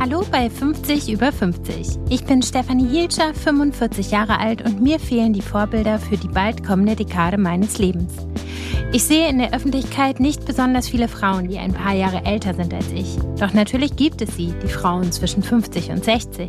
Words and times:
Hallo 0.00 0.24
bei 0.30 0.48
50 0.48 1.10
über 1.10 1.32
50. 1.32 1.98
Ich 2.08 2.24
bin 2.24 2.40
Stefanie 2.40 2.86
Hielscher, 2.86 3.34
45 3.34 4.12
Jahre 4.12 4.38
alt 4.38 4.62
und 4.62 4.80
mir 4.80 5.00
fehlen 5.00 5.32
die 5.32 5.42
Vorbilder 5.42 5.98
für 5.98 6.16
die 6.16 6.28
bald 6.28 6.64
kommende 6.64 6.94
Dekade 6.94 7.36
meines 7.36 7.78
Lebens. 7.78 8.12
Ich 8.92 9.02
sehe 9.02 9.28
in 9.28 9.38
der 9.38 9.52
Öffentlichkeit 9.52 10.20
nicht 10.20 10.44
besonders 10.44 10.88
viele 10.88 11.08
Frauen, 11.08 11.48
die 11.48 11.58
ein 11.58 11.72
paar 11.72 11.94
Jahre 11.94 12.24
älter 12.24 12.54
sind 12.54 12.72
als 12.72 12.92
ich. 12.92 13.16
Doch 13.40 13.52
natürlich 13.54 13.96
gibt 13.96 14.22
es 14.22 14.36
sie, 14.36 14.54
die 14.62 14.68
Frauen 14.68 15.10
zwischen 15.10 15.42
50 15.42 15.90
und 15.90 16.04
60. 16.04 16.48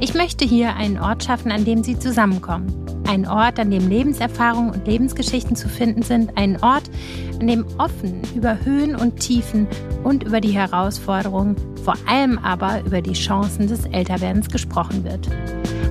Ich 0.00 0.14
möchte 0.14 0.44
hier 0.44 0.74
einen 0.74 0.98
Ort 0.98 1.22
schaffen, 1.22 1.52
an 1.52 1.64
dem 1.64 1.84
sie 1.84 1.96
zusammenkommen. 1.96 2.74
Ein 3.06 3.28
Ort, 3.28 3.60
an 3.60 3.70
dem 3.70 3.88
Lebenserfahrungen 3.88 4.72
und 4.72 4.88
Lebensgeschichten 4.88 5.54
zu 5.54 5.68
finden 5.68 6.02
sind. 6.02 6.36
Ein 6.36 6.60
Ort, 6.64 6.90
an 7.38 7.46
dem 7.46 7.64
offen 7.78 8.22
über 8.34 8.58
Höhen 8.64 8.96
und 8.96 9.20
Tiefen 9.20 9.68
und 10.02 10.24
über 10.24 10.40
die 10.40 10.52
Herausforderungen, 10.52 11.54
vor 11.84 11.94
allem 12.06 12.38
aber 12.38 12.82
über 12.84 13.02
die 13.02 13.12
Chancen 13.12 13.66
des 13.66 13.86
Älterwerdens 13.86 14.48
gesprochen 14.48 15.04
wird. 15.04 15.28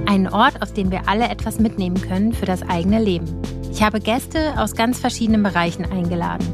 Ein 0.07 0.27
Ort, 0.27 0.61
aus 0.61 0.73
dem 0.73 0.91
wir 0.91 1.07
alle 1.07 1.29
etwas 1.29 1.59
mitnehmen 1.59 2.01
können 2.01 2.33
für 2.33 2.45
das 2.45 2.67
eigene 2.67 3.01
Leben. 3.01 3.25
Ich 3.71 3.81
habe 3.81 3.99
Gäste 3.99 4.53
aus 4.57 4.75
ganz 4.75 4.99
verschiedenen 4.99 5.43
Bereichen 5.43 5.85
eingeladen. 5.85 6.45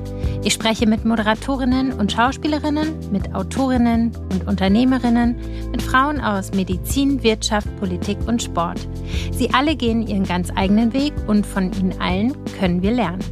Ich 0.43 0.53
spreche 0.53 0.87
mit 0.87 1.03
Moderatorinnen 1.03 1.91
und 1.91 2.11
Schauspielerinnen, 2.11 3.11
mit 3.11 3.33
Autorinnen 3.35 4.11
und 4.31 4.47
Unternehmerinnen, 4.47 5.35
mit 5.71 5.81
Frauen 5.81 6.21
aus 6.21 6.53
Medizin, 6.53 7.21
Wirtschaft, 7.23 7.67
Politik 7.79 8.17
und 8.27 8.43
Sport. 8.43 8.87
Sie 9.31 9.53
alle 9.53 9.75
gehen 9.75 10.07
ihren 10.07 10.23
ganz 10.23 10.49
eigenen 10.55 10.93
Weg 10.93 11.13
und 11.27 11.45
von 11.45 11.73
ihnen 11.73 11.99
allen 11.99 12.33
können 12.59 12.81
wir 12.81 12.91
lernen. 12.91 13.23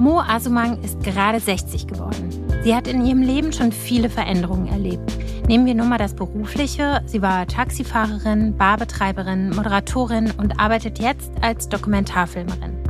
Mo 0.00 0.20
Asumang 0.20 0.82
ist 0.82 1.00
gerade 1.04 1.38
60 1.38 1.86
geworden. 1.86 2.30
Sie 2.64 2.74
hat 2.74 2.88
in 2.88 3.04
ihrem 3.04 3.22
Leben 3.22 3.52
schon 3.52 3.70
viele 3.70 4.08
Veränderungen 4.08 4.68
erlebt. 4.68 5.12
Nehmen 5.48 5.66
wir 5.66 5.74
nur 5.74 5.86
mal 5.86 5.98
das 5.98 6.14
Berufliche. 6.14 7.02
Sie 7.06 7.20
war 7.20 7.46
Taxifahrerin, 7.46 8.56
Barbetreiberin, 8.56 9.50
Moderatorin 9.50 10.30
und 10.38 10.60
arbeitet 10.60 10.98
jetzt 10.98 11.32
als 11.40 11.68
Dokumentarfilmerin. 11.68 12.82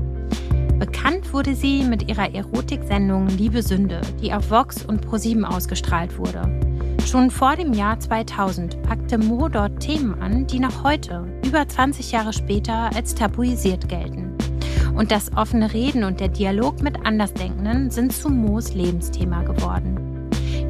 Bekannt 0.78 1.32
wurde 1.32 1.54
sie 1.54 1.84
mit 1.84 2.08
ihrer 2.08 2.34
Erotiksendung 2.34 3.28
Liebe 3.28 3.62
Sünde, 3.62 4.00
die 4.20 4.32
auf 4.32 4.50
Vox 4.50 4.84
und 4.84 5.00
ProSieben 5.00 5.44
ausgestrahlt 5.44 6.18
wurde. 6.18 6.42
Schon 7.06 7.30
vor 7.30 7.56
dem 7.56 7.72
Jahr 7.72 7.98
2000 7.98 8.82
packte 8.82 9.16
Mo 9.16 9.48
dort 9.48 9.80
Themen 9.80 10.20
an, 10.20 10.46
die 10.46 10.58
noch 10.60 10.84
heute, 10.84 11.24
über 11.46 11.66
20 11.66 12.12
Jahre 12.12 12.32
später, 12.32 12.90
als 12.94 13.14
tabuisiert 13.14 13.88
gelten. 13.88 14.36
Und 14.94 15.10
das 15.10 15.34
offene 15.36 15.72
Reden 15.72 16.04
und 16.04 16.20
der 16.20 16.28
Dialog 16.28 16.82
mit 16.82 17.06
Andersdenkenden 17.06 17.90
sind 17.90 18.12
zu 18.12 18.28
Moos 18.28 18.74
Lebensthema 18.74 19.42
geworden. 19.42 20.01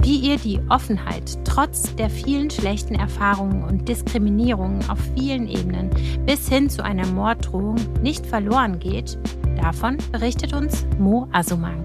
Wie 0.03 0.19
ihr 0.19 0.37
die 0.37 0.61
Offenheit 0.69 1.39
trotz 1.45 1.95
der 1.97 2.11
vielen 2.11 2.51
schlechten 2.51 2.95
Erfahrungen 2.95 3.65
und 3.65 3.89
Diskriminierungen 3.89 4.89
auf 4.91 4.99
vielen 5.15 5.49
Ebenen 5.49 5.91
bis 6.27 6.49
hin 6.49 6.69
zu 6.69 6.85
einer 6.85 7.07
Morddrohung 7.07 7.77
nicht 8.03 8.27
verloren 8.27 8.79
geht, 8.79 9.19
Davon 9.63 9.97
berichtet 10.11 10.55
uns 10.55 10.85
Mo 10.99 11.29
Asumang. 11.31 11.81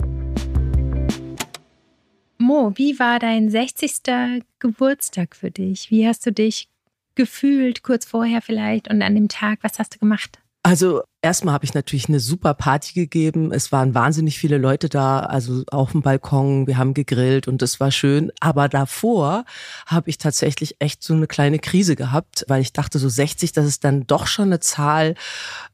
Mo, 2.40 2.72
wie 2.74 2.98
war 2.98 3.20
dein 3.20 3.52
60. 3.52 4.44
Geburtstag 4.58 5.36
für 5.36 5.52
dich? 5.52 5.92
Wie 5.92 6.08
hast 6.08 6.26
du 6.26 6.32
dich 6.32 6.70
gefühlt, 7.14 7.84
kurz 7.84 8.06
vorher 8.06 8.42
vielleicht 8.42 8.90
und 8.90 9.04
an 9.04 9.14
dem 9.14 9.28
Tag? 9.28 9.60
Was 9.62 9.78
hast 9.78 9.94
du 9.94 10.00
gemacht? 10.00 10.40
Also 10.64 11.04
erstmal 11.22 11.54
habe 11.54 11.66
ich 11.66 11.74
natürlich 11.74 12.08
eine 12.08 12.20
super 12.20 12.54
Party 12.54 12.94
gegeben. 12.94 13.52
Es 13.52 13.72
waren 13.72 13.94
wahnsinnig 13.94 14.38
viele 14.38 14.58
Leute 14.58 14.90
da, 14.90 15.20
also 15.20 15.64
auf 15.72 15.92
dem 15.92 16.02
Balkon. 16.02 16.68
Wir 16.68 16.78
haben 16.78 16.94
gegrillt 16.94 17.48
und 17.48 17.62
es 17.62 17.80
war 17.80 17.92
schön. 17.92 18.32
Aber 18.40 18.70
davor 18.70 19.46
habe 19.86 20.10
ich 20.10 20.18
tatsächlich 20.18 20.78
echt 20.80 21.04
so 21.04 21.14
eine 21.14 21.28
kleine 21.28 21.60
Krise 21.60 21.96
gehabt, 21.96 22.46
weil 22.48 22.62
ich 22.62 22.74
dachte, 22.74 23.00
so 23.00 23.10
60, 23.10 23.52
das 23.52 23.66
ist 23.66 23.84
dann 23.84 24.06
doch 24.08 24.28
schon 24.28 24.46
eine 24.46 24.60
Zahl. 24.60 25.16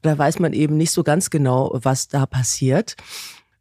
Da 0.02 0.16
weiß 0.16 0.38
man 0.38 0.52
eben 0.52 0.76
nicht 0.76 0.92
so 0.92 1.02
ganz 1.02 1.30
genau, 1.30 1.70
was 1.74 2.08
da 2.08 2.26
passiert. 2.26 2.96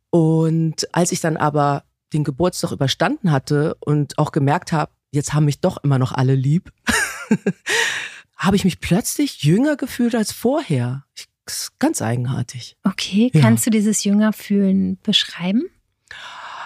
Und 0.09 0.87
als 0.93 1.11
ich 1.11 1.19
dann 1.19 1.37
aber 1.37 1.83
den 2.13 2.23
Geburtstag 2.23 2.71
überstanden 2.71 3.31
hatte 3.31 3.75
und 3.79 4.17
auch 4.19 4.31
gemerkt 4.31 4.71
habe, 4.71 4.91
jetzt 5.11 5.33
haben 5.33 5.45
mich 5.45 5.59
doch 5.59 5.83
immer 5.83 5.99
noch 5.99 6.11
alle 6.11 6.35
lieb. 6.35 6.71
habe 8.37 8.55
ich 8.55 8.65
mich 8.65 8.79
plötzlich 8.79 9.43
jünger 9.43 9.77
gefühlt 9.77 10.15
als 10.15 10.31
vorher. 10.31 11.05
Ich, 11.15 11.27
ganz 11.79 12.01
eigenartig. 12.01 12.77
Okay, 12.83 13.29
kannst 13.29 13.65
ja. 13.65 13.69
du 13.69 13.77
dieses 13.77 14.03
jünger 14.03 14.33
fühlen 14.33 14.97
beschreiben? 15.03 15.63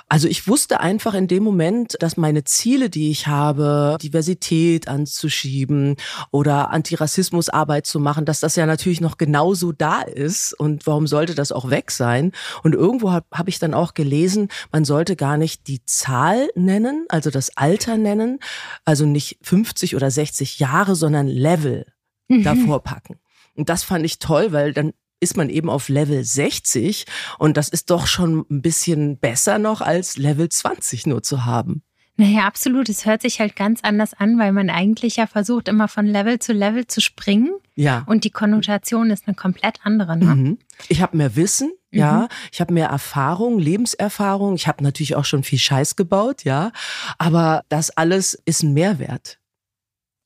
Also 0.10 0.30
ich 0.30 0.48
wusste 0.48 0.80
einfach 0.80 1.14
in 1.16 1.28
dem 1.28 1.44
Moment, 1.44 1.98
dass 2.00 2.16
meine 2.16 2.46
Ziele, 2.46 2.90
die 2.90 3.12
ich 3.12 3.28
habe, 3.28 3.98
Diversität 4.02 4.88
anzuschieben 4.88 5.98
oder 6.32 6.72
Antirassismusarbeit 6.72 7.86
zu 7.86 8.00
machen, 8.00 8.24
dass 8.24 8.40
das 8.40 8.56
ja 8.56 8.66
natürlich 8.66 9.02
noch 9.02 9.18
genauso 9.18 9.74
da 9.74 10.02
ist. 10.02 10.54
Und 10.58 10.88
warum 10.88 11.08
sollte 11.08 11.36
das 11.36 11.52
auch 11.52 11.70
weg 11.70 11.92
sein? 11.92 12.32
Und 12.64 12.74
irgendwo 12.74 13.12
habe 13.12 13.26
hab 13.34 13.50
ich 13.50 13.60
dann 13.60 13.74
auch 13.74 13.94
gelesen, 13.94 14.48
man 14.72 14.86
sollte 14.86 15.18
gar 15.18 15.36
nicht 15.36 15.68
die 15.68 15.84
Zahl 15.84 16.48
nennen, 16.56 17.06
also 17.10 17.30
das 17.30 17.58
Alter 17.58 17.98
nennen, 17.98 18.40
also 18.86 19.06
nicht 19.06 19.40
50 19.42 19.94
oder 19.94 20.10
60 20.10 20.58
Jahre, 20.60 20.96
sondern 20.96 21.28
Level 21.28 21.86
mhm. 22.30 22.44
davor 22.44 22.82
packen. 22.82 23.20
Und 23.58 23.70
das 23.70 23.84
fand 23.84 24.06
ich 24.06 24.20
toll, 24.20 24.52
weil 24.52 24.72
dann 24.72 24.94
ist 25.20 25.36
man 25.36 25.50
eben 25.50 25.70
auf 25.70 25.90
Level 25.90 26.24
60 26.24 27.06
und 27.40 27.58
das 27.58 27.70
ist 27.70 27.90
doch 27.90 28.06
schon 28.06 28.46
ein 28.52 28.62
bisschen 28.62 29.18
besser 29.18 29.58
noch 29.58 29.82
als 29.82 30.18
Level 30.18 30.48
20 30.48 31.08
nur 31.08 31.24
zu 31.24 31.46
haben. 31.46 31.82
Naja, 32.20 32.46
absolut. 32.46 32.90
Es 32.90 33.06
hört 33.06 33.22
sich 33.22 33.40
halt 33.40 33.56
ganz 33.56 33.82
anders 33.84 34.16
an, 34.16 34.40
weil 34.40 34.52
man 34.52 34.72
eigentlich 34.72 35.18
ja 35.18 35.28
versucht, 35.28 35.68
immer 35.68 35.88
von 35.88 36.08
Level 36.08 36.40
zu 36.40 36.52
Level 36.52 36.88
zu 36.88 37.00
springen. 37.00 37.52
Ja. 37.76 38.04
Und 38.08 38.24
die 38.24 38.32
Konnotation 38.32 39.12
ist 39.12 39.28
eine 39.28 39.36
komplett 39.36 39.80
andere. 39.84 40.18
Ne? 40.18 40.26
Mhm. 40.26 40.58
Ich 40.88 41.04
habe 41.04 41.16
mehr 41.16 41.36
Wissen, 41.36 41.72
mhm. 41.92 42.00
ja. 42.00 42.28
Ich 42.52 42.60
habe 42.60 42.74
mehr 42.74 42.88
Erfahrung, 42.88 43.60
Lebenserfahrung. 43.60 44.56
Ich 44.56 44.68
habe 44.68 44.84
natürlich 44.84 45.16
auch 45.16 45.26
schon 45.26 45.44
viel 45.44 45.60
Scheiß 45.60 45.96
gebaut, 45.96 46.44
ja. 46.44 46.72
Aber 47.20 47.64
das 47.70 47.92
alles 47.92 48.34
ist 48.46 48.64
ein 48.64 48.74
Mehrwert. 48.74 49.40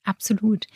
Absolut 0.05 0.67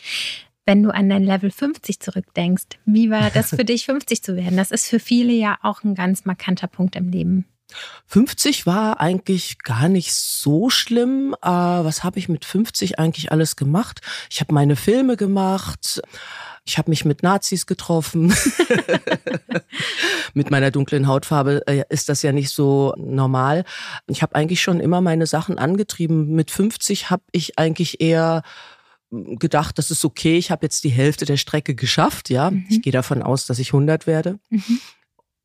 wenn 0.66 0.84
du 0.84 0.94
an 0.94 1.10
dein 1.10 1.24
Level 1.24 1.52
50 1.52 2.00
zurückdenkst, 2.00 2.66
wie 2.86 3.10
war 3.10 3.30
das 3.30 3.50
für 3.56 3.66
dich, 3.66 3.86
50 3.86 4.24
zu 4.24 4.36
werden? 4.36 4.58
Das 4.58 4.72
ist 4.72 4.88
für 4.88 5.00
viele 5.00 5.34
ja 5.34 5.58
auch 5.62 5.84
ein 5.84 5.96
ganz 5.96 6.26
markanter 6.26 6.68
Punkt 6.68 6.96
im 6.96 7.10
Leben. 7.10 7.46
50 8.08 8.66
war 8.66 9.00
eigentlich 9.00 9.60
gar 9.60 9.90
nicht 9.90 10.14
so 10.14 10.70
schlimm. 10.70 11.36
Äh, 11.42 11.48
was 11.50 12.04
habe 12.04 12.20
ich 12.20 12.30
mit 12.30 12.46
50 12.46 13.00
eigentlich 13.00 13.32
alles 13.32 13.56
gemacht? 13.56 14.02
Ich 14.30 14.40
habe 14.40 14.54
meine 14.54 14.76
Filme 14.76 15.18
gemacht. 15.18 16.02
Ich 16.64 16.78
habe 16.78 16.90
mich 16.90 17.06
mit 17.06 17.22
Nazis 17.22 17.66
getroffen. 17.66 18.34
mit 20.34 20.52
meiner 20.52 20.72
dunklen 20.72 21.08
Hautfarbe 21.08 21.64
äh, 21.68 21.84
ist 21.90 22.10
das 22.10 22.22
ja 22.22 22.32
nicht 22.32 22.50
so 22.50 22.94
normal. 22.98 23.66
Ich 24.08 24.22
habe 24.22 24.36
eigentlich 24.36 24.62
schon 24.62 24.80
immer 24.80 25.02
meine 25.02 25.28
Sachen 25.28 25.58
angetrieben. 25.58 26.34
Mit 26.34 26.52
50 26.52 27.10
habe 27.10 27.24
ich 27.32 27.60
eigentlich 27.60 28.00
eher 28.00 28.44
gedacht, 29.40 29.78
das 29.78 29.92
ist 29.92 30.06
okay, 30.06 30.38
ich 30.38 30.52
habe 30.52 30.66
jetzt 30.66 30.84
die 30.84 30.90
Hälfte 30.90 31.26
der 31.26 31.38
Strecke 31.38 31.76
geschafft, 31.76 32.30
ja. 32.30 32.52
Mhm. 32.52 32.66
Ich 32.70 32.82
gehe 32.82 32.94
davon 32.94 33.22
aus, 33.22 33.46
dass 33.46 33.60
ich 33.60 33.70
100 33.70 34.08
werde. 34.08 34.40
Mhm. 34.50 34.80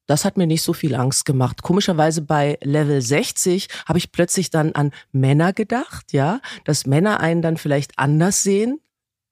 Das 0.07 0.25
hat 0.25 0.37
mir 0.37 0.49
nicht 0.49 0.63
so 0.63 0.73
viel 0.73 0.97
Angst 0.97 1.25
gemacht. 1.25 1.63
Komischerweise 1.63 2.23
bei 2.23 2.59
Level 2.63 3.01
60 3.01 3.69
habe 3.87 3.99
ich 3.99 4.11
plötzlich 4.11 4.51
dann 4.51 4.73
an 4.73 4.91
Männer 5.13 5.53
gedacht, 5.53 6.13
ja, 6.13 6.41
dass 6.65 6.85
Männer 6.85 7.21
einen 7.21 7.43
dann 7.43 7.57
vielleicht 7.57 7.97
anders 7.97 8.43
sehen. 8.43 8.81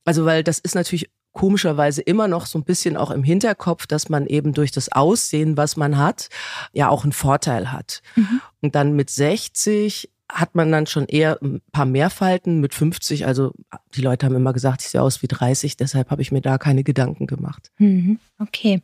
Also, 0.04 0.24
weil 0.24 0.44
das 0.44 0.60
ist 0.60 0.76
natürlich 0.76 1.10
komischerweise 1.32 2.02
immer 2.02 2.28
noch 2.28 2.46
so 2.46 2.58
ein 2.58 2.64
bisschen 2.64 2.96
auch 2.96 3.10
im 3.10 3.22
Hinterkopf, 3.22 3.86
dass 3.86 4.08
man 4.08 4.26
eben 4.26 4.52
durch 4.52 4.70
das 4.70 4.90
Aussehen, 4.90 5.56
was 5.56 5.76
man 5.76 5.98
hat, 5.98 6.28
ja 6.72 6.88
auch 6.88 7.02
einen 7.02 7.12
Vorteil 7.12 7.72
hat. 7.72 8.00
Mhm. 8.16 8.40
Und 8.60 8.74
dann 8.74 8.94
mit 8.94 9.10
60 9.10 10.10
hat 10.30 10.54
man 10.54 10.70
dann 10.70 10.86
schon 10.86 11.06
eher 11.06 11.38
ein 11.42 11.62
paar 11.72 11.86
mehr 11.86 12.10
Falten 12.10 12.60
mit 12.60 12.74
50. 12.74 13.26
Also 13.26 13.52
die 13.94 14.02
Leute 14.02 14.26
haben 14.26 14.34
immer 14.34 14.52
gesagt, 14.52 14.82
ich 14.82 14.88
sehe 14.88 15.02
aus 15.02 15.22
wie 15.22 15.28
30, 15.28 15.76
deshalb 15.76 16.10
habe 16.10 16.22
ich 16.22 16.32
mir 16.32 16.40
da 16.40 16.58
keine 16.58 16.84
Gedanken 16.84 17.26
gemacht. 17.26 17.70
Mhm. 17.78 18.18
Okay. 18.38 18.82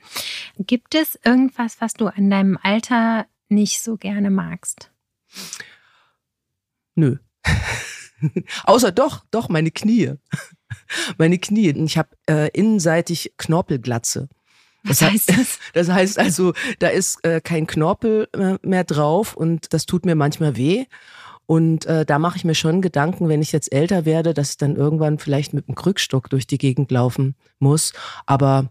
Gibt 0.58 0.94
es 0.94 1.18
irgendwas, 1.24 1.80
was 1.80 1.94
du 1.94 2.06
an 2.06 2.30
deinem 2.30 2.58
Alter 2.62 3.26
nicht 3.48 3.82
so 3.82 3.96
gerne 3.96 4.30
magst? 4.30 4.90
Nö. 6.94 7.18
Außer 8.64 8.92
doch, 8.92 9.24
doch, 9.30 9.48
meine 9.48 9.70
Knie. 9.70 10.14
meine 11.18 11.38
Knie. 11.38 11.70
Ich 11.84 11.98
habe 11.98 12.10
äh, 12.28 12.48
innenseitig 12.52 13.34
Knorpelglatze. 13.36 14.28
Was 14.84 14.98
das 14.98 15.10
heißt 15.10 15.30
das? 15.30 15.58
Das 15.72 15.88
heißt 15.88 16.18
also, 16.18 16.52
da 16.78 16.88
ist 16.88 17.24
äh, 17.24 17.40
kein 17.40 17.66
Knorpel 17.66 18.28
äh, 18.32 18.58
mehr 18.66 18.84
drauf 18.84 19.34
und 19.34 19.72
das 19.72 19.86
tut 19.86 20.04
mir 20.04 20.14
manchmal 20.14 20.56
weh. 20.56 20.84
Und 21.46 21.86
äh, 21.86 22.04
da 22.04 22.18
mache 22.18 22.36
ich 22.36 22.44
mir 22.44 22.54
schon 22.54 22.80
Gedanken, 22.80 23.28
wenn 23.28 23.42
ich 23.42 23.52
jetzt 23.52 23.72
älter 23.72 24.04
werde, 24.04 24.34
dass 24.34 24.50
ich 24.50 24.56
dann 24.56 24.76
irgendwann 24.76 25.18
vielleicht 25.18 25.52
mit 25.52 25.68
einem 25.68 25.74
Krückstock 25.74 26.30
durch 26.30 26.46
die 26.46 26.58
Gegend 26.58 26.90
laufen 26.90 27.34
muss. 27.58 27.92
Aber 28.26 28.70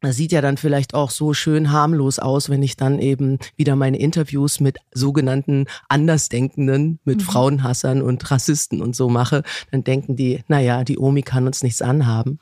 das 0.00 0.16
sieht 0.16 0.32
ja 0.32 0.40
dann 0.40 0.56
vielleicht 0.56 0.94
auch 0.94 1.10
so 1.10 1.32
schön 1.32 1.72
harmlos 1.72 2.18
aus, 2.18 2.50
wenn 2.50 2.62
ich 2.62 2.76
dann 2.76 2.98
eben 3.00 3.38
wieder 3.56 3.76
meine 3.76 3.98
Interviews 3.98 4.60
mit 4.60 4.78
sogenannten 4.92 5.66
Andersdenkenden, 5.88 7.00
mit 7.04 7.18
mhm. 7.18 7.24
Frauenhassern 7.24 8.02
und 8.02 8.30
Rassisten 8.30 8.82
und 8.82 8.94
so 8.94 9.08
mache. 9.08 9.42
Dann 9.70 9.84
denken 9.84 10.14
die, 10.14 10.44
naja, 10.48 10.84
die 10.84 10.98
Omi 10.98 11.22
kann 11.22 11.46
uns 11.46 11.62
nichts 11.62 11.82
anhaben. 11.82 12.38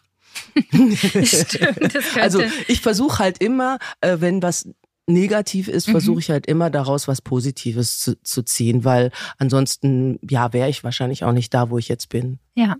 Stimmt, 1.22 1.96
also 2.20 2.43
ich 2.67 2.81
versuche 2.81 3.20
halt 3.20 3.38
immer, 3.38 3.78
äh, 4.00 4.17
wenn 4.19 4.43
was 4.43 4.69
negativ 5.06 5.68
ist, 5.68 5.88
mhm. 5.88 5.92
versuche 5.92 6.20
ich 6.20 6.30
halt 6.30 6.46
immer 6.46 6.70
daraus 6.70 7.08
was 7.08 7.20
Positives 7.20 7.98
zu, 7.98 8.20
zu 8.22 8.42
ziehen, 8.42 8.84
weil 8.84 9.10
ansonsten, 9.38 10.18
ja, 10.28 10.52
wäre 10.52 10.68
ich 10.68 10.84
wahrscheinlich 10.84 11.24
auch 11.24 11.32
nicht 11.32 11.52
da, 11.52 11.70
wo 11.70 11.78
ich 11.78 11.88
jetzt 11.88 12.08
bin. 12.08 12.38
Ja. 12.54 12.76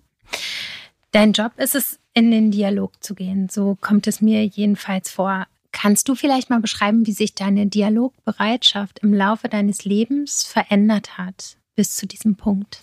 Dein 1.11 1.33
Job 1.33 1.53
ist 1.59 1.75
es, 1.75 1.99
in 2.15 2.31
den 2.31 2.51
Dialog 2.51 3.03
zu 3.03 3.15
gehen. 3.15 3.49
So 3.49 3.77
kommt 3.81 4.07
es 4.07 4.21
mir 4.21 4.45
jedenfalls 4.45 5.11
vor. 5.11 5.47
Kannst 5.73 6.09
du 6.09 6.15
vielleicht 6.15 6.51
mal 6.51 6.61
beschreiben, 6.61 7.07
wie 7.07 7.13
sich 7.13 7.35
deine 7.35 7.67
Dialogbereitschaft 7.67 9.01
im 9.01 9.13
Laufe 9.13 9.49
deines 9.49 9.85
Lebens 9.85 10.45
verändert 10.45 11.19
hat 11.19 11.57
bis 11.75 11.97
zu 11.97 12.07
diesem 12.07 12.37
Punkt? 12.37 12.81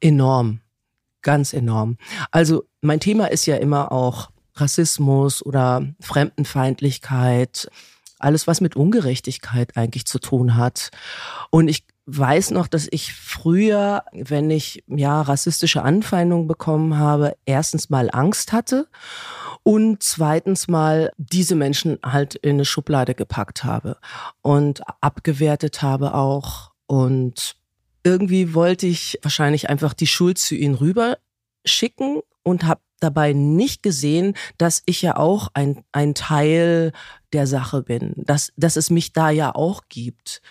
Enorm, 0.00 0.60
ganz 1.20 1.52
enorm. 1.52 1.98
Also 2.30 2.64
mein 2.80 3.00
Thema 3.00 3.26
ist 3.26 3.44
ja 3.44 3.56
immer 3.56 3.92
auch 3.92 4.30
Rassismus 4.54 5.44
oder 5.44 5.86
Fremdenfeindlichkeit, 6.00 7.70
alles, 8.20 8.46
was 8.46 8.60
mit 8.60 8.76
Ungerechtigkeit 8.76 9.76
eigentlich 9.76 10.06
zu 10.06 10.18
tun 10.18 10.56
hat. 10.56 10.90
Und 11.50 11.68
ich 11.68 11.84
weiß 12.06 12.50
noch, 12.50 12.66
dass 12.66 12.88
ich 12.90 13.14
früher, 13.14 14.04
wenn 14.12 14.50
ich 14.50 14.82
ja 14.86 15.22
rassistische 15.22 15.82
Anfeindungen 15.82 16.48
bekommen 16.48 16.98
habe, 16.98 17.36
erstens 17.44 17.90
mal 17.90 18.10
Angst 18.12 18.52
hatte 18.52 18.88
und 19.62 20.02
zweitens 20.02 20.68
mal 20.68 21.12
diese 21.18 21.54
Menschen 21.54 21.98
halt 22.04 22.34
in 22.34 22.56
eine 22.56 22.64
Schublade 22.64 23.14
gepackt 23.14 23.64
habe 23.64 23.96
und 24.42 24.82
abgewertet 25.00 25.82
habe 25.82 26.14
auch 26.14 26.72
und 26.86 27.56
irgendwie 28.02 28.54
wollte 28.54 28.86
ich 28.86 29.18
wahrscheinlich 29.22 29.68
einfach 29.68 29.92
die 29.92 30.06
Schuld 30.06 30.38
zu 30.38 30.54
ihnen 30.54 30.74
rüber 30.74 31.18
schicken 31.64 32.20
und 32.42 32.64
habe 32.64 32.80
dabei 33.00 33.32
nicht 33.32 33.82
gesehen, 33.82 34.34
dass 34.58 34.82
ich 34.86 35.02
ja 35.02 35.16
auch 35.16 35.48
ein, 35.54 35.82
ein 35.92 36.14
Teil 36.14 36.92
der 37.32 37.46
Sache 37.46 37.82
bin, 37.82 38.12
dass, 38.16 38.52
dass 38.56 38.76
es 38.76 38.90
mich 38.90 39.12
da 39.12 39.30
ja 39.30 39.54
auch 39.54 39.82
gibt. 39.88 40.42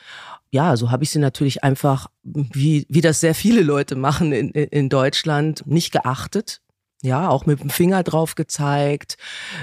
Ja, 0.51 0.75
so 0.78 0.92
habe 0.92 1.04
ich 1.04 1.12
sie 1.12 1.19
natürlich 1.19 1.63
einfach, 1.63 2.07
wie, 2.24 2.86
wie 2.90 3.01
das 3.01 3.19
sehr 3.19 3.36
viele 3.36 3.62
Leute 3.62 3.96
machen 3.96 4.31
in, 4.31 4.50
in 4.50 4.90
Deutschland, 4.90 5.66
nicht 5.68 5.92
geachtet. 5.92 6.62
Ja, 7.01 7.30
auch 7.30 7.46
mit 7.46 7.62
dem 7.62 7.69
Finger 7.69 8.04
drauf 8.04 8.36
gezeigt, 8.36 9.16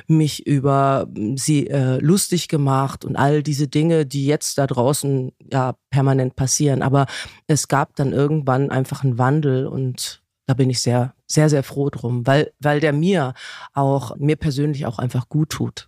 mich 0.06 0.46
über 0.46 1.06
sie 1.34 1.66
äh, 1.66 1.98
lustig 1.98 2.48
gemacht 2.48 3.04
und 3.04 3.16
all 3.16 3.42
diese 3.42 3.68
Dinge, 3.68 4.06
die 4.06 4.24
jetzt 4.24 4.56
da 4.56 4.66
draußen 4.66 5.32
ja 5.52 5.74
permanent 5.90 6.34
passieren. 6.34 6.80
Aber 6.80 7.04
es 7.46 7.68
gab 7.68 7.94
dann 7.96 8.14
irgendwann 8.14 8.70
einfach 8.70 9.04
einen 9.04 9.18
Wandel 9.18 9.66
und 9.66 10.22
da 10.46 10.54
bin 10.54 10.70
ich 10.70 10.80
sehr, 10.80 11.12
sehr, 11.26 11.50
sehr 11.50 11.62
froh 11.62 11.90
drum, 11.90 12.26
weil, 12.26 12.52
weil 12.60 12.80
der 12.80 12.92
mir 12.92 13.34
auch, 13.72 14.16
mir 14.16 14.36
persönlich 14.36 14.86
auch 14.86 14.98
einfach 14.98 15.28
gut 15.28 15.50
tut. 15.50 15.86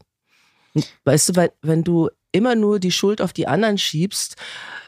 Weißt 1.04 1.30
du, 1.30 1.36
weil, 1.36 1.52
wenn 1.62 1.84
du 1.84 2.08
immer 2.32 2.54
nur 2.54 2.78
die 2.78 2.92
Schuld 2.92 3.20
auf 3.20 3.32
die 3.32 3.46
anderen 3.46 3.78
schiebst, 3.78 4.36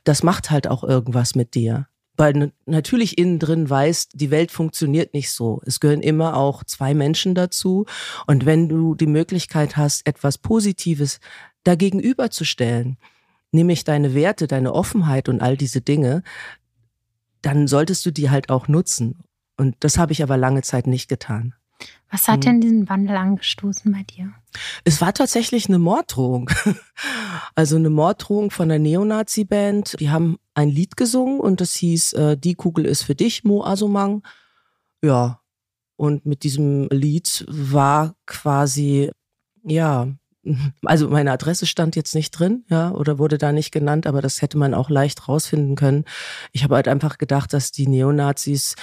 das 0.05 0.23
macht 0.23 0.50
halt 0.50 0.69
auch 0.69 0.85
irgendwas 0.85 1.35
mit 1.35 1.55
dir. 1.55 1.87
Weil 2.17 2.52
natürlich 2.67 3.17
innen 3.17 3.38
drin 3.38 3.70
weißt, 3.70 4.12
die 4.14 4.31
Welt 4.31 4.50
funktioniert 4.50 5.14
nicht 5.14 5.32
so. 5.32 5.62
Es 5.64 5.81
gehören 5.81 6.02
immer 6.02 6.37
auch 6.37 6.64
zwei 6.64 6.93
Menschen 6.93 7.35
dazu. 7.35 7.87
Und 8.26 8.44
wenn 8.44 8.69
du 8.69 8.94
die 8.94 9.06
Möglichkeit 9.06 9.76
hast, 9.76 10.06
etwas 10.06 10.37
Positives 10.37 11.20
dagegenüber 11.64 12.31
zu 12.31 12.44
stellen, 12.44 12.99
nämlich 13.53 13.85
deine 13.85 14.14
Werte, 14.14 14.46
deine 14.46 14.75
Offenheit 14.75 15.29
und 15.29 15.41
all 15.41 15.56
diese 15.56 15.81
Dinge, 15.81 16.23
dann 17.41 17.67
solltest 17.67 18.05
du 18.05 18.11
die 18.11 18.29
halt 18.29 18.50
auch 18.50 18.69
nutzen. 18.69 19.23
Und 19.61 19.77
das 19.81 19.99
habe 19.99 20.12
ich 20.12 20.23
aber 20.23 20.39
lange 20.39 20.62
Zeit 20.62 20.87
nicht 20.87 21.07
getan. 21.07 21.55
Was 22.11 22.29
hat 22.29 22.37
hm. 22.37 22.41
denn 22.41 22.61
diesen 22.62 22.89
Wandel 22.89 23.15
angestoßen 23.15 23.93
bei 23.93 24.05
dir? 24.05 24.33
Es 24.85 25.03
war 25.03 25.12
tatsächlich 25.12 25.69
eine 25.69 25.79
Morddrohung. 25.79 26.51
Also 27.57 27.77
eine 27.77 27.91
Morddrohung 27.91 28.51
von 28.51 28.69
der 28.69 28.79
Neonazi-Band. 28.79 29.97
Die 29.99 30.11
haben 30.11 30.39
ein 30.55 30.69
Lied 30.69 30.97
gesungen 30.97 31.41
und 31.41 31.61
das 31.61 31.75
hieß 31.75 32.12
äh, 32.12 32.37
Die 32.37 32.55
Kugel 32.55 32.87
ist 32.87 33.03
für 33.03 33.15
dich, 33.15 33.45
Mo 33.45 33.65
Asumang. 33.65 34.23
Ja. 35.03 35.41
Und 35.97 36.27
mit 36.27 36.45
diesem 36.45 36.89
Lied 36.91 37.45
war 37.49 38.15
quasi, 38.27 39.11
ja, 39.65 40.09
also 40.85 41.09
meine 41.09 41.33
Adresse 41.33 41.67
stand 41.67 41.97
jetzt 41.97 42.15
nicht 42.15 42.31
drin, 42.31 42.65
ja, 42.69 42.93
oder 42.93 43.19
wurde 43.19 43.39
da 43.39 43.53
nicht 43.53 43.73
genannt, 43.73 44.07
aber 44.07 44.23
das 44.23 44.41
hätte 44.43 44.59
man 44.59 44.75
auch 44.75 44.89
leicht 44.89 45.29
rausfinden 45.29 45.77
können. 45.77 46.05
Ich 46.53 46.65
habe 46.65 46.77
halt 46.77 46.89
einfach 46.89 47.19
gedacht, 47.19 47.53
dass 47.53 47.73
die 47.73 47.87
Neonazis 47.87 48.75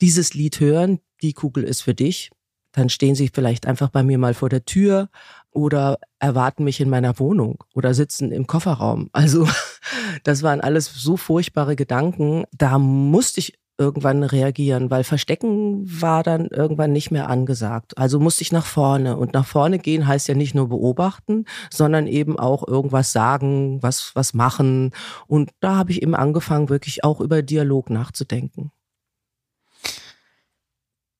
dieses 0.00 0.34
Lied 0.34 0.60
hören, 0.60 1.00
die 1.22 1.32
Kugel 1.32 1.64
ist 1.64 1.82
für 1.82 1.94
dich. 1.94 2.30
Dann 2.72 2.88
stehen 2.88 3.14
sie 3.14 3.30
vielleicht 3.32 3.66
einfach 3.66 3.90
bei 3.90 4.02
mir 4.02 4.16
mal 4.16 4.32
vor 4.32 4.48
der 4.48 4.64
Tür 4.64 5.10
oder 5.50 5.98
erwarten 6.18 6.64
mich 6.64 6.80
in 6.80 6.88
meiner 6.88 7.18
Wohnung 7.18 7.62
oder 7.74 7.92
sitzen 7.92 8.32
im 8.32 8.46
Kofferraum. 8.46 9.10
Also 9.12 9.46
das 10.24 10.42
waren 10.42 10.60
alles 10.60 10.86
so 10.86 11.16
furchtbare 11.16 11.76
Gedanken. 11.76 12.44
Da 12.52 12.78
musste 12.78 13.40
ich 13.40 13.58
irgendwann 13.78 14.22
reagieren, 14.22 14.90
weil 14.90 15.04
Verstecken 15.04 15.82
war 16.00 16.22
dann 16.22 16.46
irgendwann 16.46 16.92
nicht 16.92 17.10
mehr 17.10 17.28
angesagt. 17.28 17.98
Also 17.98 18.20
musste 18.20 18.42
ich 18.42 18.52
nach 18.52 18.66
vorne. 18.66 19.16
Und 19.16 19.32
nach 19.32 19.46
vorne 19.46 19.78
gehen 19.78 20.06
heißt 20.06 20.28
ja 20.28 20.34
nicht 20.34 20.54
nur 20.54 20.68
beobachten, 20.68 21.46
sondern 21.70 22.06
eben 22.06 22.38
auch 22.38 22.66
irgendwas 22.66 23.12
sagen, 23.12 23.82
was, 23.82 24.14
was 24.14 24.34
machen. 24.34 24.92
Und 25.26 25.50
da 25.60 25.76
habe 25.76 25.90
ich 25.90 26.02
eben 26.02 26.14
angefangen, 26.14 26.68
wirklich 26.68 27.02
auch 27.04 27.20
über 27.20 27.42
Dialog 27.42 27.90
nachzudenken. 27.90 28.70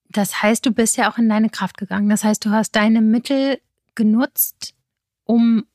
Das 0.09 0.43
heißt, 0.43 0.65
du 0.65 0.71
bist 0.71 0.95
ja 0.95 1.11
auch 1.11 1.17
in 1.17 1.27
deine 1.27 1.49
Kraft 1.49 1.77
gegangen. 1.77 2.09
Das 2.09 2.23
heißt, 2.23 2.45
du 2.45 2.51
hast 2.51 2.75
deine 2.75 3.01
Mittel 3.01 3.59
genutzt, 3.95 4.75
um 5.23 5.65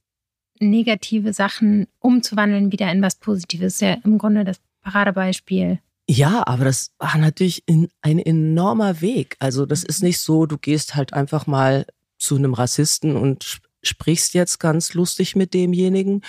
negative 0.60 1.32
Sachen 1.32 1.88
umzuwandeln 1.98 2.72
wieder 2.72 2.90
in 2.90 3.02
was 3.02 3.16
Positives. 3.16 3.80
Ja, 3.80 3.96
im 4.04 4.18
Grunde 4.18 4.44
das 4.44 4.60
Paradebeispiel. 4.82 5.80
Ja, 6.10 6.42
aber 6.46 6.64
das 6.64 6.92
war 6.98 7.18
natürlich 7.18 7.62
in, 7.66 7.88
ein 8.00 8.18
enormer 8.18 9.02
Weg. 9.02 9.36
Also 9.40 9.66
das 9.66 9.84
ist 9.84 10.02
nicht 10.02 10.20
so, 10.20 10.46
du 10.46 10.56
gehst 10.56 10.94
halt 10.94 11.12
einfach 11.12 11.46
mal 11.46 11.84
zu 12.18 12.36
einem 12.36 12.54
Rassisten 12.54 13.14
und 13.14 13.60
sprichst 13.82 14.32
jetzt 14.32 14.58
ganz 14.58 14.94
lustig 14.94 15.36
mit 15.36 15.52
demjenigen, 15.52 16.22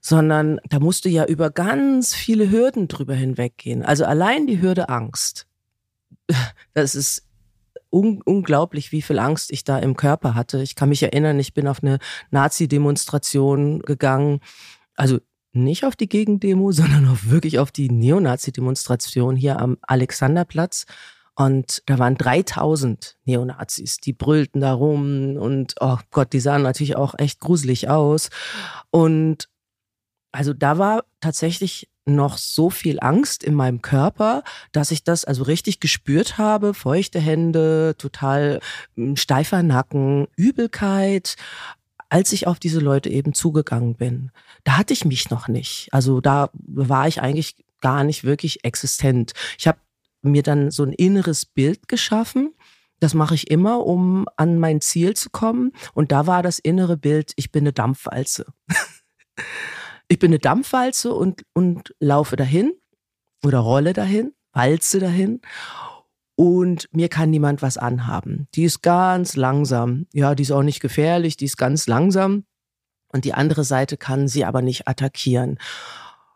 sondern 0.00 0.60
da 0.68 0.78
musst 0.78 1.04
du 1.04 1.08
ja 1.08 1.24
über 1.24 1.50
ganz 1.50 2.14
viele 2.14 2.50
Hürden 2.50 2.86
drüber 2.86 3.14
hinweggehen. 3.14 3.84
Also 3.84 4.04
allein 4.04 4.46
die 4.46 4.62
Hürde 4.62 4.88
Angst. 4.88 5.46
Das 6.74 6.94
ist 6.94 7.24
un 7.90 8.22
unglaublich, 8.22 8.92
wie 8.92 9.02
viel 9.02 9.18
Angst 9.18 9.50
ich 9.50 9.64
da 9.64 9.78
im 9.78 9.96
Körper 9.96 10.34
hatte. 10.34 10.62
Ich 10.62 10.76
kann 10.76 10.90
mich 10.90 11.02
erinnern, 11.02 11.40
ich 11.40 11.54
bin 11.54 11.66
auf 11.66 11.82
eine 11.82 11.98
Nazi-Demonstration 12.30 13.80
gegangen. 13.80 14.40
Also 14.94 15.18
nicht 15.64 15.84
auf 15.84 15.96
die 15.96 16.08
Gegendemo, 16.08 16.72
sondern 16.72 17.08
auch 17.08 17.18
wirklich 17.24 17.58
auf 17.58 17.70
die 17.70 17.90
Neonazi-Demonstration 17.90 19.36
hier 19.36 19.60
am 19.60 19.78
Alexanderplatz. 19.82 20.86
Und 21.34 21.84
da 21.86 22.00
waren 22.00 22.16
3000 22.16 23.16
Neonazis, 23.24 23.98
die 23.98 24.12
brüllten 24.12 24.60
da 24.60 24.72
rum 24.72 25.36
und 25.36 25.76
oh 25.78 25.98
Gott, 26.10 26.32
die 26.32 26.40
sahen 26.40 26.62
natürlich 26.62 26.96
auch 26.96 27.14
echt 27.16 27.38
gruselig 27.38 27.88
aus. 27.88 28.30
Und 28.90 29.48
also 30.32 30.52
da 30.52 30.78
war 30.78 31.04
tatsächlich 31.20 31.88
noch 32.08 32.38
so 32.38 32.70
viel 32.70 32.98
Angst 33.00 33.44
in 33.44 33.54
meinem 33.54 33.82
Körper, 33.82 34.42
dass 34.72 34.90
ich 34.90 35.04
das 35.04 35.24
also 35.24 35.44
richtig 35.44 35.78
gespürt 35.78 36.38
habe. 36.38 36.74
Feuchte 36.74 37.20
Hände, 37.20 37.94
total 37.98 38.60
hm, 38.96 39.16
steifer 39.16 39.62
Nacken, 39.62 40.26
Übelkeit, 40.36 41.36
als 42.08 42.32
ich 42.32 42.46
auf 42.46 42.58
diese 42.58 42.80
Leute 42.80 43.10
eben 43.10 43.34
zugegangen 43.34 43.94
bin. 43.94 44.30
Da 44.64 44.78
hatte 44.78 44.92
ich 44.92 45.04
mich 45.04 45.30
noch 45.30 45.48
nicht. 45.48 45.88
Also 45.92 46.20
da 46.20 46.50
war 46.52 47.06
ich 47.08 47.20
eigentlich 47.20 47.56
gar 47.80 48.04
nicht 48.04 48.24
wirklich 48.24 48.64
existent. 48.64 49.32
Ich 49.58 49.68
habe 49.68 49.78
mir 50.22 50.42
dann 50.42 50.70
so 50.70 50.84
ein 50.84 50.92
inneres 50.92 51.46
Bild 51.46 51.88
geschaffen. 51.88 52.54
Das 53.00 53.14
mache 53.14 53.34
ich 53.34 53.50
immer, 53.50 53.86
um 53.86 54.26
an 54.36 54.58
mein 54.58 54.80
Ziel 54.80 55.14
zu 55.14 55.30
kommen. 55.30 55.72
Und 55.94 56.10
da 56.10 56.26
war 56.26 56.42
das 56.42 56.58
innere 56.58 56.96
Bild, 56.96 57.32
ich 57.36 57.52
bin 57.52 57.62
eine 57.62 57.72
Dampfwalze. 57.72 58.46
ich 60.08 60.18
bin 60.18 60.30
eine 60.30 60.40
Dampfwalze 60.40 61.14
und, 61.14 61.42
und 61.52 61.94
laufe 62.00 62.36
dahin 62.36 62.72
oder 63.44 63.58
rolle 63.58 63.92
dahin, 63.92 64.32
walze 64.52 64.98
dahin 64.98 65.40
und 66.38 66.88
mir 66.92 67.08
kann 67.08 67.30
niemand 67.30 67.62
was 67.62 67.78
anhaben. 67.78 68.46
Die 68.54 68.62
ist 68.62 68.80
ganz 68.80 69.34
langsam. 69.34 70.06
Ja, 70.12 70.36
die 70.36 70.44
ist 70.44 70.52
auch 70.52 70.62
nicht 70.62 70.78
gefährlich, 70.78 71.36
die 71.36 71.46
ist 71.46 71.56
ganz 71.56 71.88
langsam. 71.88 72.44
Und 73.08 73.24
die 73.24 73.34
andere 73.34 73.64
Seite 73.64 73.96
kann 73.96 74.28
sie 74.28 74.44
aber 74.44 74.62
nicht 74.62 74.86
attackieren. 74.86 75.58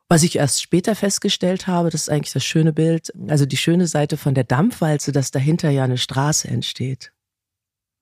Was 0.08 0.24
ich 0.24 0.34
erst 0.34 0.60
später 0.60 0.96
festgestellt 0.96 1.68
habe, 1.68 1.90
das 1.90 2.02
ist 2.02 2.08
eigentlich 2.10 2.32
das 2.32 2.44
schöne 2.44 2.72
Bild, 2.72 3.12
also 3.28 3.46
die 3.46 3.56
schöne 3.56 3.86
Seite 3.86 4.16
von 4.16 4.34
der 4.34 4.42
Dampfwalze, 4.42 5.12
dass 5.12 5.30
dahinter 5.30 5.70
ja 5.70 5.84
eine 5.84 5.98
Straße 5.98 6.48
entsteht. 6.48 7.12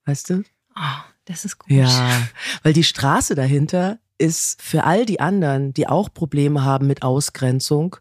Weißt 0.07 0.31
du? 0.31 0.43
Oh, 0.77 1.03
Das 1.27 1.45
ist 1.45 1.59
gut. 1.59 1.71
Ja, 1.71 2.29
weil 2.63 2.73
die 2.73 2.83
Straße 2.83 3.35
dahinter 3.35 3.99
ist 4.17 4.63
für 4.63 4.85
all 4.85 5.05
die 5.05 5.21
anderen, 5.21 5.75
die 5.75 5.87
auch 5.87 6.09
Probleme 6.15 6.65
haben 6.65 6.87
mit 6.87 7.03
Ausgrenzung, 7.03 7.97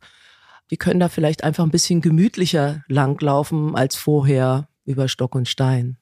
die 0.71 0.77
können 0.77 0.99
da 0.99 1.09
vielleicht 1.09 1.43
einfach 1.43 1.63
ein 1.63 1.71
bisschen 1.71 2.01
gemütlicher 2.01 2.83
langlaufen 2.87 3.75
als 3.75 3.95
vorher 3.95 4.69
über 4.85 5.07
Stock 5.07 5.35
und 5.35 5.47
Stein. 5.47 5.97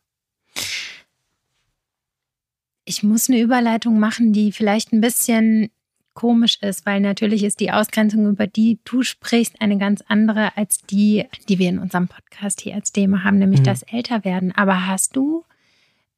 Ich 2.86 3.04
muss 3.04 3.30
eine 3.30 3.42
Überleitung 3.42 4.00
machen, 4.00 4.32
die 4.32 4.52
vielleicht 4.52 4.94
ein 4.94 5.02
bisschen 5.02 5.70
komisch 6.14 6.58
ist, 6.62 6.86
weil 6.86 7.00
natürlich 7.00 7.44
ist 7.44 7.60
die 7.60 7.72
Ausgrenzung, 7.72 8.28
über 8.28 8.48
die 8.48 8.80
du 8.86 9.04
sprichst, 9.04 9.62
eine 9.62 9.78
ganz 9.78 10.04
andere 10.08 10.58
als 10.58 10.80
die, 10.80 11.26
die 11.48 11.60
wir 11.60 11.70
in 11.70 11.80
unserem 11.80 12.08
Podcast 12.08 12.62
hier 12.62 12.76
als 12.76 12.92
Thema 12.92 13.24
haben, 13.24 13.38
nämlich 13.38 13.60
mhm. 13.60 13.66
das 13.66 13.84
Älterwerden. 13.84 14.52
Aber 14.54 14.88
hast 14.88 15.16
du 15.16 15.46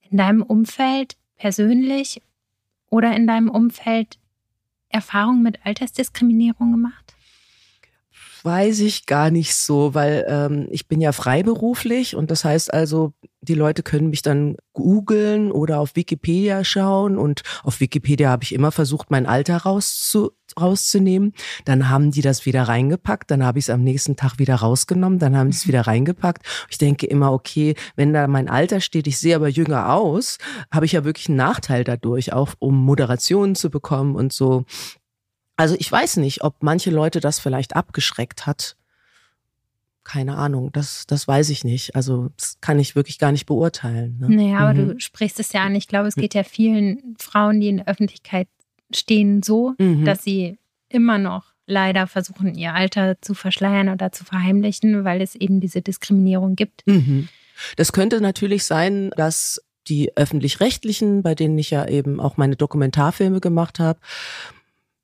in 0.10 0.18
deinem 0.18 0.42
Umfeld 0.42 1.18
persönlich 1.36 2.22
oder 2.90 3.16
in 3.16 3.28
deinem 3.28 3.50
Umfeld 3.50 4.18
Erfahrungen 4.88 5.44
mit 5.44 5.66
Altersdiskriminierung 5.66 6.72
gemacht? 6.72 7.09
Weiß 8.44 8.80
ich 8.82 9.06
gar 9.06 9.32
nicht 9.32 9.56
so, 9.56 9.94
weil 9.94 10.26
ähm, 10.28 10.68
ich 10.72 10.88
bin 10.88 11.02
ja 11.02 11.12
freiberuflich 11.12 12.16
und 12.16 12.32
das 12.32 12.46
heißt 12.46 12.74
also, 12.74 13.14
die 13.42 13.54
Leute 13.54 13.84
können 13.84 14.10
mich 14.10 14.22
dann 14.22 14.58
googeln 14.74 15.52
oder 15.52 15.80
auf 15.80 15.96
Wikipedia 15.96 16.64
schauen 16.64 17.18
und 17.18 17.42
auf 17.64 17.80
Wikipedia 17.80 18.30
habe 18.30 18.44
ich 18.44 18.54
immer 18.54 18.72
versucht, 18.72 19.12
mein 19.12 19.26
Alter 19.26 19.58
rauszu, 19.58 20.32
rauszunehmen. 20.60 21.34
Dann 21.66 21.90
haben 21.90 22.12
die 22.12 22.22
das 22.22 22.46
wieder 22.46 22.64
reingepackt, 22.64 23.32
dann 23.32 23.46
habe 23.46 23.60
ich 23.60 23.66
es 23.66 23.70
am 23.70 23.84
nächsten 23.84 24.16
Tag 24.16 24.40
wieder 24.40 24.56
rausgenommen, 24.56 25.20
dann 25.20 25.38
haben 25.38 25.52
sie 25.52 25.58
es 25.58 25.66
mhm. 25.66 25.70
wieder 25.70 25.82
reingepackt. 25.82 26.46
Ich 26.70 26.78
denke 26.78 27.08
immer, 27.08 27.32
okay, 27.32 27.76
wenn 27.96 28.14
da 28.14 28.28
mein 28.28 28.50
Alter 28.50 28.82
steht, 28.82 29.08
ich 29.08 29.18
sehe 29.18 29.36
aber 29.36 29.48
jünger 29.48 29.94
aus, 29.94 30.38
habe 30.72 30.86
ich 30.86 30.94
ja 30.94 31.06
wirklich 31.06 31.30
einen 31.30 31.38
Nachteil 31.38 31.84
dadurch, 31.84 32.34
auch 32.34 32.54
um 32.60 32.76
Moderationen 32.84 33.56
zu 33.56 33.70
bekommen 33.70 34.16
und 34.16 34.34
so. 34.34 34.66
Also 35.60 35.76
ich 35.78 35.92
weiß 35.92 36.18
nicht, 36.18 36.42
ob 36.42 36.64
manche 36.64 36.90
Leute 36.90 37.20
das 37.20 37.38
vielleicht 37.38 37.76
abgeschreckt 37.76 38.48
hat. 38.48 38.78
Keine 40.06 40.38
Ahnung, 40.38 40.72
das, 40.72 41.06
das 41.06 41.28
weiß 41.28 41.50
ich 41.50 41.66
nicht. 41.66 41.98
Also 41.98 42.30
das 42.38 42.62
kann 42.62 42.80
ich 42.80 42.96
wirklich 42.96 43.20
gar 43.20 43.34
nicht 43.34 43.46
beurteilen. 43.46 44.20
Ne? 44.22 44.30
Naja, 44.30 44.60
aber 44.60 44.74
mhm. 44.74 44.88
du 44.88 45.00
sprichst 45.02 45.38
es 45.38 45.52
ja 45.52 45.66
an. 45.66 45.76
Ich 45.76 45.90
glaube, 45.90 46.08
es 46.08 46.16
geht 46.16 46.34
ja 46.34 46.46
vielen 46.46 47.18
Frauen, 47.20 47.60
die 47.60 47.68
in 47.68 47.78
der 47.78 47.90
Öffentlichkeit 47.90 48.48
stehen, 48.96 49.44
so, 49.44 49.74
mhm. 49.78 50.06
dass 50.06 50.24
sie 50.24 50.58
immer 50.88 51.18
noch 51.18 51.52
leider 51.66 52.08
versuchen, 52.08 52.56
ihr 52.56 52.74
Alter 52.74 53.22
zu 53.22 53.34
verschleiern 53.34 53.90
oder 53.90 54.14
zu 54.14 54.24
verheimlichen, 54.24 55.04
weil 55.04 55.22
es 55.22 55.36
eben 55.36 55.60
diese 55.60 55.82
Diskriminierung 55.82 56.56
gibt. 56.56 56.88
Mhm. 56.88 57.28
Das 57.76 57.92
könnte 57.92 58.22
natürlich 58.22 58.64
sein, 58.64 59.12
dass 59.18 59.62
die 59.90 60.16
öffentlich-rechtlichen, 60.16 61.22
bei 61.22 61.36
denen 61.36 61.58
ich 61.58 61.70
ja 61.72 61.86
eben 61.86 62.22
auch 62.22 62.38
meine 62.38 62.56
Dokumentarfilme 62.56 63.42
gemacht 63.42 63.80
habe, 63.80 64.00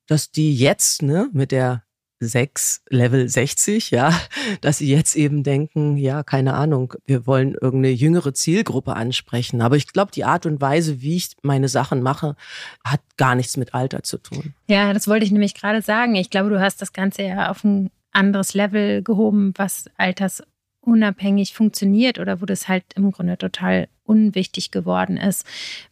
dass 0.08 0.32
die 0.32 0.56
jetzt 0.56 1.02
ne, 1.02 1.30
mit 1.34 1.52
der 1.52 1.86
6, 2.20 2.84
Level 2.90 3.28
60, 3.28 3.92
ja, 3.92 4.14
dass 4.62 4.78
sie 4.78 4.90
jetzt 4.90 5.16
eben 5.16 5.44
denken, 5.44 5.98
ja, 5.98 6.24
keine 6.24 6.54
Ahnung, 6.54 6.94
wir 7.06 7.28
wollen 7.28 7.54
irgendeine 7.54 7.94
jüngere 7.94 8.34
Zielgruppe 8.34 8.96
ansprechen. 8.96 9.62
Aber 9.62 9.76
ich 9.76 9.88
glaube, 9.88 10.12
die 10.12 10.24
Art 10.24 10.46
und 10.46 10.62
Weise, 10.62 11.02
wie 11.02 11.18
ich 11.18 11.36
meine 11.44 11.68
Sachen 11.68 12.02
mache, 12.02 12.36
hat 12.84 13.02
gar 13.18 13.36
nichts 13.36 13.58
mit 13.58 13.74
Alter 13.74 14.04
zu 14.04 14.18
tun. 14.18 14.54
Ja, 14.68 14.94
das 14.94 15.08
wollte 15.08 15.26
ich 15.26 15.32
nämlich 15.32 15.54
gerade 15.54 15.82
sagen. 15.82 16.16
Ich 16.16 16.30
glaube, 16.30 16.50
du 16.50 16.60
hast 16.60 16.82
das 16.82 16.94
Ganze 16.94 17.24
ja 17.24 17.52
auf 17.52 17.64
ein 17.64 17.90
anderes 18.12 18.54
Level 18.54 19.04
gehoben, 19.04 19.54
was 19.58 19.90
altersunabhängig 19.98 21.54
funktioniert 21.54 22.18
oder 22.18 22.42
wo 22.42 22.46
das 22.46 22.68
halt 22.70 22.86
im 22.96 23.12
Grunde 23.12 23.38
total 23.38 23.90
unwichtig 24.04 24.72
geworden 24.72 25.18
ist. 25.18 25.46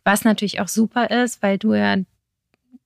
Was 0.06 0.24
natürlich 0.24 0.62
auch 0.62 0.68
super 0.70 1.10
ist, 1.10 1.42
weil 1.42 1.58
du 1.58 1.74
ja 1.74 1.98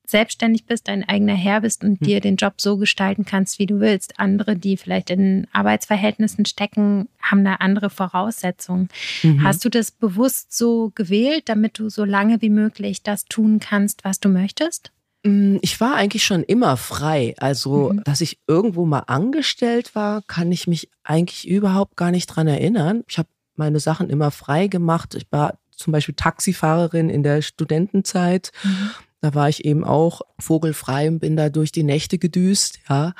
selbstständig 0.09 0.65
bist, 0.65 0.87
dein 0.87 1.07
eigener 1.07 1.35
Herr 1.35 1.61
bist 1.61 1.83
und 1.83 1.99
hm. 1.99 2.07
dir 2.07 2.21
den 2.21 2.37
Job 2.37 2.55
so 2.57 2.77
gestalten 2.77 3.25
kannst, 3.25 3.59
wie 3.59 3.65
du 3.65 3.79
willst. 3.79 4.19
Andere, 4.19 4.55
die 4.55 4.77
vielleicht 4.77 5.09
in 5.09 5.47
Arbeitsverhältnissen 5.51 6.45
stecken, 6.45 7.09
haben 7.21 7.43
da 7.43 7.55
andere 7.55 7.89
Voraussetzungen. 7.89 8.89
Mhm. 9.21 9.43
Hast 9.43 9.65
du 9.65 9.69
das 9.69 9.91
bewusst 9.91 10.55
so 10.55 10.91
gewählt, 10.95 11.49
damit 11.49 11.77
du 11.77 11.89
so 11.89 12.05
lange 12.05 12.41
wie 12.41 12.49
möglich 12.49 13.03
das 13.03 13.25
tun 13.25 13.59
kannst, 13.59 14.05
was 14.05 14.19
du 14.19 14.29
möchtest? 14.29 14.91
Mm, 15.23 15.57
ich 15.61 15.79
war 15.81 15.95
eigentlich 15.95 16.23
schon 16.23 16.43
immer 16.43 16.77
frei. 16.77 17.35
Also, 17.37 17.91
mhm. 17.91 18.03
dass 18.05 18.21
ich 18.21 18.39
irgendwo 18.47 18.85
mal 18.85 19.03
angestellt 19.07 19.93
war, 19.93 20.21
kann 20.23 20.51
ich 20.51 20.67
mich 20.67 20.89
eigentlich 21.03 21.47
überhaupt 21.47 21.97
gar 21.97 22.11
nicht 22.11 22.27
dran 22.27 22.47
erinnern. 22.47 23.03
Ich 23.07 23.17
habe 23.17 23.29
meine 23.55 23.79
Sachen 23.79 24.09
immer 24.09 24.31
frei 24.31 24.67
gemacht. 24.67 25.15
Ich 25.15 25.27
war 25.31 25.57
zum 25.71 25.91
Beispiel 25.91 26.15
Taxifahrerin 26.15 27.09
in 27.09 27.23
der 27.23 27.41
Studentenzeit. 27.41 28.51
Mhm. 28.63 28.91
Da 29.21 29.33
war 29.33 29.49
ich 29.49 29.65
eben 29.65 29.83
auch 29.83 30.21
vogelfrei 30.39 31.07
und 31.07 31.19
bin 31.19 31.35
da 31.35 31.49
durch 31.49 31.71
die 31.71 31.83
Nächte 31.83 32.17
gedüst, 32.17 32.79
ja. 32.89 33.13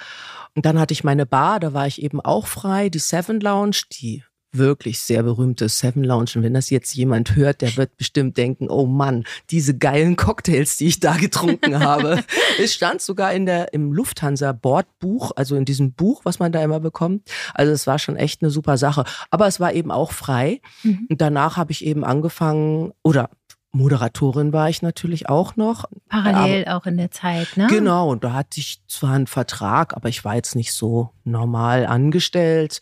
Und 0.56 0.66
dann 0.66 0.80
hatte 0.80 0.94
ich 0.94 1.04
meine 1.04 1.26
Bar, 1.26 1.60
da 1.60 1.74
war 1.74 1.88
ich 1.88 2.02
eben 2.02 2.20
auch 2.22 2.48
frei, 2.48 2.90
die 2.90 3.00
Seven 3.00 3.40
Lounge, 3.40 3.82
die 3.92 4.24
wirklich 4.54 5.00
sehr 5.00 5.24
berühmte 5.24 5.70
Seven 5.70 6.04
Lounge. 6.04 6.32
Und 6.36 6.44
wenn 6.44 6.54
das 6.54 6.70
jetzt 6.70 6.96
jemand 6.96 7.36
hört, 7.36 7.62
der 7.62 7.76
wird 7.78 7.98
bestimmt 7.98 8.38
denken, 8.38 8.70
oh 8.70 8.86
Mann, 8.86 9.26
diese 9.50 9.78
geilen 9.78 10.16
Cocktails, 10.16 10.78
die 10.78 10.88
ich 10.88 11.00
da 11.00 11.18
getrunken 11.18 11.80
habe. 11.84 12.24
es 12.60 12.74
stand 12.74 13.02
sogar 13.02 13.34
in 13.34 13.46
der, 13.46 13.74
im 13.74 13.92
Lufthansa 13.94 14.52
Bordbuch, 14.54 15.32
also 15.36 15.56
in 15.56 15.66
diesem 15.66 15.94
Buch, 15.94 16.22
was 16.24 16.40
man 16.40 16.52
da 16.52 16.64
immer 16.64 16.80
bekommt. 16.80 17.30
Also 17.54 17.72
es 17.72 17.88
war 17.88 18.00
schon 18.00 18.16
echt 18.16 18.42
eine 18.42 18.52
super 18.52 18.78
Sache. 18.78 19.04
Aber 19.30 19.48
es 19.48 19.60
war 19.60 19.74
eben 19.74 19.92
auch 19.92 20.12
frei. 20.12 20.62
Mhm. 20.84 21.08
Und 21.10 21.22
danach 21.22 21.58
habe 21.58 21.72
ich 21.72 21.86
eben 21.86 22.04
angefangen, 22.04 22.94
oder 23.04 23.30
Moderatorin 23.72 24.54
war 24.54 24.70
ich 24.70 24.82
natürlich 24.82 25.30
auch 25.30 25.56
noch. 25.56 25.86
Parallel 26.10 26.66
aber, 26.66 26.78
auch 26.78 26.86
in 26.86 26.98
der 26.98 27.12
Zeit, 27.12 27.58
ne? 27.58 27.68
Genau, 27.68 28.10
und 28.10 28.24
da 28.24 28.34
hatte 28.34 28.60
ich 28.60 28.82
zwar 28.88 29.14
einen 29.14 29.28
Vertrag, 29.28 29.96
aber 29.96 30.10
ich 30.10 30.24
war 30.26 30.36
jetzt 30.36 30.56
nicht 30.56 30.74
so 30.74 31.12
normal 31.24 31.86
angestellt. 31.86 32.80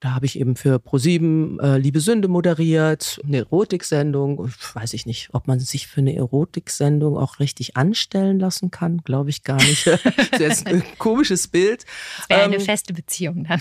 Da 0.00 0.14
habe 0.14 0.26
ich 0.26 0.38
eben 0.38 0.54
für 0.54 0.78
ProSieben 0.78 1.58
äh, 1.58 1.76
Liebe 1.76 1.98
Sünde 1.98 2.28
moderiert, 2.28 3.20
eine 3.24 3.38
Erotiksendung. 3.38 4.48
Weiß 4.74 4.92
ich 4.92 5.06
nicht, 5.06 5.30
ob 5.32 5.48
man 5.48 5.58
sich 5.58 5.88
für 5.88 6.00
eine 6.00 6.14
Erotiksendung 6.14 7.16
auch 7.16 7.40
richtig 7.40 7.76
anstellen 7.76 8.38
lassen 8.38 8.70
kann. 8.70 8.98
Glaube 8.98 9.30
ich 9.30 9.42
gar 9.42 9.56
nicht. 9.56 9.86
das 9.86 10.00
ist 10.30 10.40
jetzt 10.40 10.66
ein 10.68 10.84
komisches 10.98 11.48
Bild. 11.48 11.84
Das 12.18 12.28
wäre 12.28 12.42
ähm, 12.42 12.52
eine 12.52 12.60
feste 12.60 12.94
Beziehung 12.94 13.42
dann. 13.48 13.60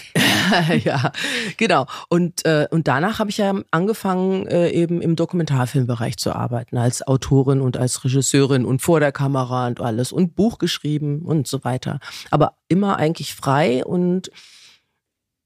ja, 0.84 1.12
genau. 1.58 1.88
Und, 2.08 2.46
äh, 2.46 2.68
und 2.70 2.88
danach 2.88 3.18
habe 3.18 3.32
ich 3.32 3.38
ja 3.38 3.60
angefangen, 3.72 4.46
äh, 4.46 4.70
eben 4.70 5.02
im 5.02 5.16
Dokumentarfilmbereich 5.16 6.18
zu 6.18 6.34
arbeiten, 6.34 6.78
als 6.78 7.06
Autorin 7.08 7.62
und 7.62 7.78
als 7.78 8.04
Regisseurin 8.04 8.64
und 8.64 8.84
vor 8.84 9.00
der 9.00 9.12
Kamera 9.12 9.66
und 9.66 9.82
alles 9.82 10.12
und 10.12 10.36
Buch 10.36 10.60
geschrieben 10.60 11.24
und 11.24 11.48
so 11.48 11.64
weiter. 11.64 12.00
Aber 12.30 12.58
immer 12.68 12.98
eigentlich 12.98 13.34
frei 13.34 13.84
und 13.84 14.30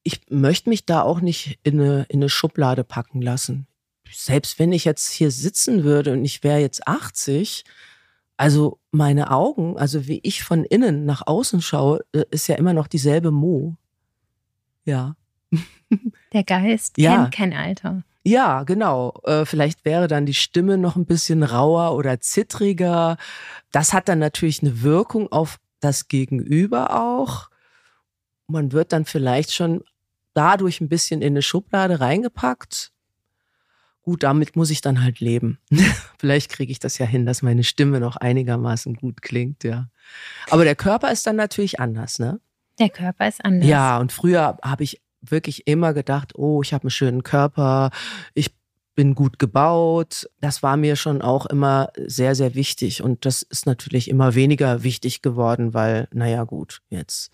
ich 0.04 0.22
möchte 0.30 0.70
mich 0.70 0.86
da 0.86 1.02
auch 1.02 1.22
nicht 1.22 1.60
in 1.64 1.80
eine, 1.80 2.06
in 2.10 2.20
eine 2.20 2.30
Schublade 2.30 2.84
packen 2.84 3.22
lassen. 3.22 3.68
Selbst 4.12 4.60
wenn 4.60 4.74
ich 4.74 4.86
jetzt 4.86 5.12
hier 5.12 5.32
sitzen 5.32 5.84
würde 5.84 6.14
und 6.14 6.26
ich 6.26 6.44
wäre 6.44 6.60
jetzt 6.60 6.88
80, 6.88 7.64
also 8.38 8.80
meine 8.92 9.32
Augen, 9.32 9.78
also 9.78 10.08
wie 10.08 10.20
ich 10.24 10.44
von 10.44 10.64
innen 10.66 11.06
nach 11.06 11.26
außen 11.26 11.62
schaue, 11.62 12.04
äh, 12.14 12.24
ist 12.32 12.48
ja 12.48 12.56
immer 12.56 12.74
noch 12.74 12.88
dieselbe 12.88 13.32
Mo. 13.32 13.76
Ja. 14.86 15.16
Der 16.34 16.44
Geist 16.44 16.98
ja. 16.98 17.18
kennt 17.18 17.36
kein 17.36 17.54
Alter. 17.54 18.04
Ja, 18.24 18.64
genau. 18.64 19.14
Äh, 19.24 19.46
vielleicht 19.46 19.84
wäre 19.86 20.08
dann 20.08 20.26
die 20.26 20.34
Stimme 20.34 20.78
noch 20.78 20.96
ein 20.96 21.06
bisschen 21.06 21.44
rauer 21.44 21.96
oder 21.96 22.20
zittriger. 22.20 23.18
Das 23.72 23.94
hat 23.94 24.10
dann 24.10 24.20
natürlich 24.20 24.62
eine 24.62 24.82
Wirkung 24.82 25.32
auf 25.32 25.60
das 25.80 26.08
Gegenüber 26.08 27.00
auch. 27.00 27.50
Man 28.48 28.72
wird 28.72 28.92
dann 28.92 29.06
vielleicht 29.06 29.54
schon 29.54 29.84
dadurch 30.34 30.82
ein 30.82 30.90
bisschen 30.90 31.22
in 31.22 31.34
eine 31.34 31.42
Schublade 31.42 32.00
reingepackt. 32.00 32.92
Gut, 34.04 34.24
damit 34.24 34.56
muss 34.56 34.72
ich 34.72 34.82
dann 34.82 35.04
halt 35.04 35.20
leben. 35.20 35.60
Vielleicht 36.18 36.50
kriege 36.50 36.72
ich 36.72 36.80
das 36.80 36.98
ja 36.98 37.06
hin, 37.06 37.26
dass 37.26 37.42
meine 37.42 37.64
Stimme 37.64 38.00
noch 38.00 38.16
einigermaßen 38.16 38.96
gut 38.96 39.22
klingt, 39.22 39.64
ja. 39.64 39.90
Aber 40.50 40.64
der 40.64 40.76
Körper 40.76 41.12
ist 41.12 41.28
dann 41.28 41.36
natürlich 41.36 41.80
anders, 41.80 42.18
ne? 42.18 42.40
Der 42.80 42.90
Körper 42.90 43.28
ist 43.28 43.46
anders. 43.46 43.68
Ja, 43.68 44.00
und 44.00 44.12
früher 44.12 44.58
habe 44.64 44.84
ich 44.84 45.02
wirklich 45.22 45.68
immer 45.68 45.94
gedacht, 45.94 46.34
oh, 46.36 46.64
ich 46.64 46.74
habe 46.74 46.86
einen 46.86 46.90
schönen 46.90 47.22
Körper, 47.22 47.92
ich 48.34 48.56
bin 48.96 49.16
gut 49.16 49.40
gebaut. 49.40 50.30
Das 50.40 50.64
war 50.64 50.78
mir 50.78 50.96
schon 50.96 51.22
auch 51.22 51.46
immer 51.46 51.90
sehr, 51.96 52.36
sehr 52.36 52.56
wichtig. 52.56 53.02
Und 53.02 53.26
das 53.26 53.42
ist 53.42 53.66
natürlich 53.66 54.10
immer 54.10 54.36
weniger 54.36 54.84
wichtig 54.84 55.22
geworden, 55.22 55.74
weil, 55.74 56.08
naja, 56.12 56.44
gut, 56.44 56.82
jetzt 56.90 57.32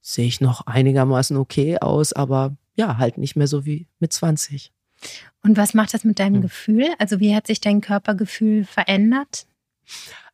sehe 0.00 0.26
ich 0.26 0.40
noch 0.40 0.66
einigermaßen 0.66 1.36
okay 1.36 1.78
aus, 1.78 2.12
aber 2.12 2.56
ja, 2.74 2.98
halt 2.98 3.18
nicht 3.18 3.36
mehr 3.36 3.46
so 3.46 3.64
wie 3.64 3.86
mit 3.98 4.12
20. 4.12 4.72
Und 5.42 5.56
was 5.56 5.74
macht 5.74 5.94
das 5.94 6.04
mit 6.04 6.18
deinem 6.18 6.36
hm. 6.36 6.42
Gefühl? 6.42 6.86
Also 6.98 7.20
wie 7.20 7.34
hat 7.34 7.46
sich 7.46 7.60
dein 7.60 7.80
Körpergefühl 7.80 8.64
verändert? 8.64 9.46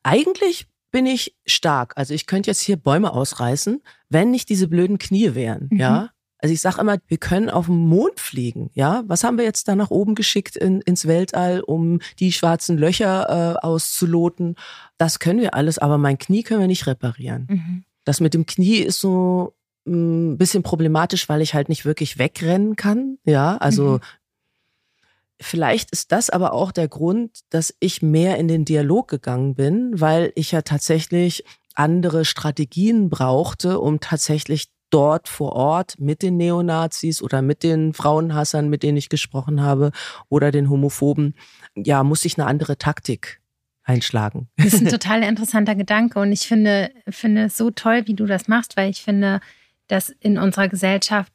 Eigentlich 0.03 0.67
bin 0.91 1.07
ich 1.07 1.35
stark. 1.47 1.93
Also 1.97 2.15
ich 2.15 2.27
könnte 2.27 2.51
jetzt 2.51 2.61
hier 2.61 2.77
Bäume 2.77 3.13
ausreißen, 3.13 3.83
wenn 4.09 4.31
nicht 4.31 4.49
diese 4.49 4.69
blöden 4.69 4.99
Knie 4.99 5.35
wären, 5.35 5.69
mhm. 5.71 5.79
ja. 5.79 6.11
Also 6.39 6.53
ich 6.53 6.61
sage 6.61 6.81
immer, 6.83 6.99
wir 7.09 7.17
können 7.17 7.49
auf 7.49 7.67
den 7.67 7.89
Mond 7.89 8.21
fliegen. 8.21 8.71
Ja, 8.75 9.03
was 9.07 9.25
haben 9.25 9.39
wir 9.39 9.45
jetzt 9.45 9.69
da 9.69 9.75
nach 9.75 9.91
oben 9.91 10.15
geschickt 10.15 10.55
in, 10.55 10.83
ins 10.83 11.07
Weltall, 11.07 11.61
um 11.61 12.01
die 12.21 12.31
schwarzen 12.31 12.77
Löcher 12.77 13.57
äh, 13.57 13.67
auszuloten? 13.67 14.55
Das 14.99 15.19
können 15.19 15.41
wir 15.41 15.55
alles, 15.55 15.79
aber 15.79 15.97
mein 15.97 16.19
Knie 16.19 16.43
können 16.43 16.61
wir 16.61 16.67
nicht 16.67 16.87
reparieren. 16.87 17.47
Mhm. 17.51 17.85
Das 18.05 18.21
mit 18.21 18.35
dem 18.35 18.45
Knie 18.45 18.79
ist 18.79 19.01
so 19.01 19.56
ein 19.87 20.39
bisschen 20.39 20.63
problematisch, 20.63 21.29
weil 21.29 21.43
ich 21.43 21.55
halt 21.55 21.69
nicht 21.69 21.85
wirklich 21.85 22.19
wegrennen 22.19 22.77
kann. 22.77 23.19
Ja, 23.25 23.57
also 23.57 23.85
mhm. 23.85 24.01
vielleicht 25.41 25.91
ist 25.91 26.13
das 26.13 26.31
aber 26.31 26.53
auch 26.53 26.73
der 26.73 26.89
Grund, 26.89 27.41
dass 27.51 27.75
ich 27.81 28.03
mehr 28.03 28.39
in 28.39 28.49
den 28.49 28.65
Dialog 28.65 29.09
gegangen 29.09 29.55
bin, 29.55 30.01
weil 30.01 30.33
ich 30.35 30.53
ja 30.53 30.63
tatsächlich 30.63 31.45
andere 31.75 32.25
Strategien 32.25 33.11
brauchte, 33.11 33.81
um 33.81 34.01
tatsächlich 34.01 34.69
dort 34.91 35.29
vor 35.29 35.53
Ort 35.53 35.99
mit 35.99 36.23
den 36.23 36.37
Neonazis 36.37 37.23
oder 37.23 37.43
mit 37.43 37.63
den 37.63 37.93
Frauenhassern, 37.93 38.69
mit 38.69 38.83
denen 38.83 38.97
ich 38.97 39.09
gesprochen 39.09 39.63
habe, 39.63 39.91
oder 40.29 40.51
den 40.51 40.71
Homophoben, 40.71 41.35
ja, 41.75 42.03
muss 42.03 42.25
ich 42.25 42.39
eine 42.39 42.47
andere 42.47 42.79
Taktik 42.79 43.41
einschlagen. 43.83 44.49
Das 44.57 44.75
ist 44.75 44.83
ein 44.83 44.89
total 44.91 45.23
interessanter 45.23 45.75
Gedanke 45.75 46.19
und 46.19 46.33
ich 46.33 46.47
finde, 46.47 46.91
finde 47.09 47.45
es 47.45 47.57
so 47.57 47.71
toll, 47.71 48.03
wie 48.07 48.15
du 48.15 48.27
das 48.27 48.49
machst, 48.49 48.77
weil 48.77 48.91
ich 48.91 49.03
finde, 49.03 49.41
dass 49.89 50.11
in 50.21 50.39
unserer 50.39 50.69
Gesellschaft 50.69 51.33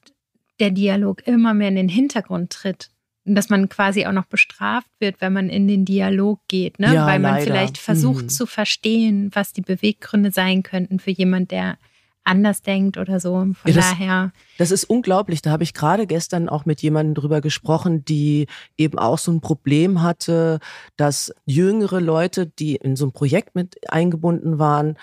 der 0.60 0.72
Dialog 0.72 1.26
immer 1.28 1.54
mehr 1.54 1.70
in 1.70 1.76
den 1.76 1.90
Hintergrund 1.90 2.52
tritt. 2.52 2.92
Und 3.26 3.36
dass 3.36 3.50
man 3.50 3.70
quasi 3.70 4.06
auch 4.06 4.12
noch 4.12 4.26
bestraft 4.26 4.90
wird, 5.00 5.22
wenn 5.22 5.34
man 5.34 5.50
in 5.50 5.68
den 5.68 5.86
Dialog 5.86 6.40
geht, 6.48 6.80
ne? 6.80 6.94
Ja, 6.94 7.06
weil 7.06 7.20
man 7.20 7.34
leider. 7.34 7.46
vielleicht 7.46 7.78
versucht 7.78 8.24
mhm. 8.24 8.30
zu 8.30 8.46
verstehen, 8.48 9.30
was 9.34 9.54
die 9.54 9.62
Beweggründe 9.62 10.32
sein 10.32 10.64
könnten 10.64 11.00
für 11.00 11.12
jemand, 11.12 11.52
der 11.52 11.78
anders 12.24 12.62
denkt 12.62 12.98
oder 12.98 13.20
so. 13.20 13.34
Von 13.34 13.56
ja, 13.66 13.74
das, 13.74 13.92
daher. 13.92 14.32
Das 14.58 14.72
ist 14.72 14.86
unglaublich. 14.86 15.42
Da 15.42 15.52
habe 15.52 15.64
ich 15.64 15.74
gerade 15.74 16.08
gestern 16.08 16.50
auch 16.50 16.66
mit 16.66 16.82
jemandem 16.82 17.16
drüber 17.16 17.42
gesprochen, 17.42 18.06
die 18.06 18.48
eben 18.78 19.00
auch 19.00 19.18
so 19.18 19.32
ein 19.32 19.42
Problem 19.42 20.02
hatte, 20.02 20.60
dass 20.98 21.34
jüngere 21.46 22.00
Leute, 22.00 22.48
die 22.48 22.76
in 22.76 22.96
so 22.96 23.06
ein 23.06 23.12
Projekt 23.12 23.56
mit 23.56 23.92
eingebunden 23.92 24.60
waren, 24.60 24.98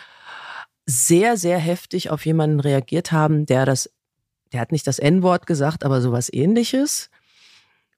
sehr, 0.88 1.37
sehr 1.37 1.59
heftig 1.59 2.11
auf 2.11 2.25
jemanden 2.25 2.61
reagiert 2.61 3.12
haben, 3.12 3.45
der 3.45 3.66
das, 3.66 3.90
der 4.52 4.61
hat 4.61 4.73
nicht 4.73 4.87
das 4.87 4.99
N-Wort 4.99 5.47
gesagt, 5.47 5.85
aber 5.85 6.00
sowas 6.00 6.33
ähnliches. 6.33 7.11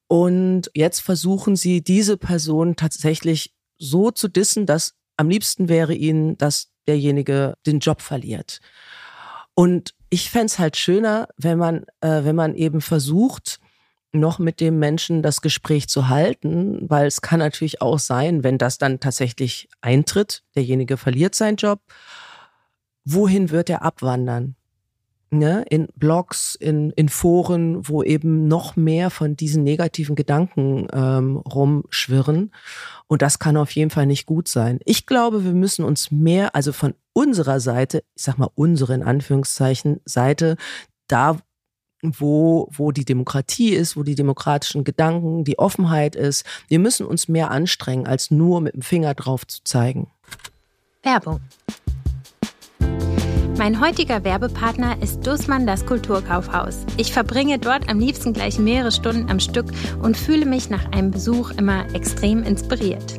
Und 0.08 0.72
jetzt 0.74 1.00
versuchen 1.00 1.54
sie, 1.54 1.82
diese 1.82 2.16
Person 2.16 2.74
tatsächlich 2.74 3.54
so 3.78 4.10
zu 4.10 4.26
dissen, 4.26 4.66
dass 4.66 4.96
am 5.16 5.30
liebsten 5.30 5.68
wäre 5.68 5.94
ihnen, 5.94 6.36
dass 6.36 6.72
derjenige 6.88 7.54
den 7.64 7.78
Job 7.78 8.02
verliert. 8.02 8.58
Und 9.54 9.94
ich 10.08 10.28
fände 10.28 10.58
halt 10.58 10.76
schöner, 10.76 11.28
wenn 11.36 11.58
man, 11.58 11.84
äh, 12.00 12.24
wenn 12.24 12.34
man 12.34 12.56
eben 12.56 12.80
versucht, 12.80 13.60
noch 14.12 14.40
mit 14.40 14.58
dem 14.58 14.80
Menschen 14.80 15.22
das 15.22 15.42
Gespräch 15.42 15.88
zu 15.88 16.08
halten, 16.08 16.90
weil 16.90 17.06
es 17.06 17.20
kann 17.20 17.38
natürlich 17.38 17.80
auch 17.80 18.00
sein, 18.00 18.42
wenn 18.42 18.58
das 18.58 18.78
dann 18.78 18.98
tatsächlich 18.98 19.68
eintritt, 19.80 20.42
derjenige 20.56 20.96
verliert 20.96 21.36
seinen 21.36 21.54
Job, 21.54 21.82
wohin 23.04 23.50
wird 23.50 23.70
er 23.70 23.82
abwandern? 23.82 24.56
Ne? 25.32 25.64
In 25.70 25.86
Blogs, 25.94 26.56
in, 26.56 26.90
in 26.90 27.08
Foren, 27.08 27.86
wo 27.88 28.02
eben 28.02 28.48
noch 28.48 28.74
mehr 28.74 29.10
von 29.10 29.36
diesen 29.36 29.62
negativen 29.62 30.16
Gedanken 30.16 30.88
ähm, 30.92 31.36
rumschwirren. 31.36 32.52
Und 33.06 33.22
das 33.22 33.38
kann 33.38 33.56
auf 33.56 33.70
jeden 33.70 33.90
Fall 33.90 34.06
nicht 34.06 34.26
gut 34.26 34.48
sein. 34.48 34.80
Ich 34.84 35.06
glaube, 35.06 35.44
wir 35.44 35.52
müssen 35.52 35.84
uns 35.84 36.10
mehr, 36.10 36.56
also 36.56 36.72
von 36.72 36.94
unserer 37.12 37.60
Seite, 37.60 38.02
ich 38.16 38.24
sag 38.24 38.38
mal 38.38 38.50
unsere 38.56 38.94
in 38.94 39.04
Anführungszeichen 39.04 40.00
Seite, 40.04 40.56
da 41.06 41.38
wo, 42.02 42.68
wo 42.72 42.92
die 42.92 43.04
Demokratie 43.04 43.74
ist, 43.74 43.96
wo 43.96 44.02
die 44.02 44.14
demokratischen 44.14 44.84
Gedanken, 44.84 45.44
die 45.44 45.58
Offenheit 45.58 46.16
ist. 46.16 46.44
Wir 46.68 46.78
müssen 46.78 47.06
uns 47.06 47.28
mehr 47.28 47.50
anstrengen, 47.50 48.06
als 48.06 48.30
nur 48.30 48.60
mit 48.60 48.74
dem 48.74 48.82
Finger 48.82 49.14
drauf 49.14 49.46
zu 49.46 49.62
zeigen. 49.64 50.10
Werbung. 51.02 51.40
Mein 53.60 53.78
heutiger 53.78 54.24
Werbepartner 54.24 55.02
ist 55.02 55.26
Dussmann 55.26 55.66
das 55.66 55.84
Kulturkaufhaus. 55.84 56.78
Ich 56.96 57.12
verbringe 57.12 57.58
dort 57.58 57.90
am 57.90 57.98
liebsten 57.98 58.32
gleich 58.32 58.58
mehrere 58.58 58.90
Stunden 58.90 59.30
am 59.30 59.38
Stück 59.38 59.66
und 60.02 60.16
fühle 60.16 60.46
mich 60.46 60.70
nach 60.70 60.90
einem 60.92 61.10
Besuch 61.10 61.50
immer 61.58 61.84
extrem 61.94 62.42
inspiriert. 62.42 63.16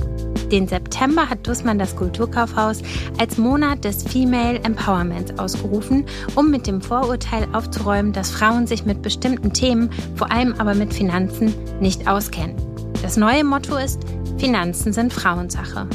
Den 0.52 0.68
September 0.68 1.30
hat 1.30 1.46
Dussmann 1.46 1.78
das 1.78 1.96
Kulturkaufhaus 1.96 2.82
als 3.20 3.38
Monat 3.38 3.84
des 3.84 4.02
Female 4.02 4.60
Empowerments 4.64 5.38
ausgerufen, 5.38 6.08
um 6.34 6.50
mit 6.50 6.66
dem 6.66 6.82
Vorurteil 6.82 7.48
aufzuräumen, 7.54 8.12
dass 8.12 8.32
Frauen 8.32 8.66
sich 8.66 8.84
mit 8.84 9.04
bestimmten 9.04 9.54
Themen, 9.54 9.92
vor 10.16 10.32
allem 10.32 10.56
aber 10.58 10.74
mit 10.74 10.92
Finanzen, 10.92 11.54
nicht 11.80 12.08
auskennen. 12.08 12.56
Das 13.04 13.16
neue 13.16 13.44
Motto 13.44 13.78
ist, 13.78 14.00
Finanzen 14.40 14.92
sind 14.92 15.14
Frauensache. 15.14 15.88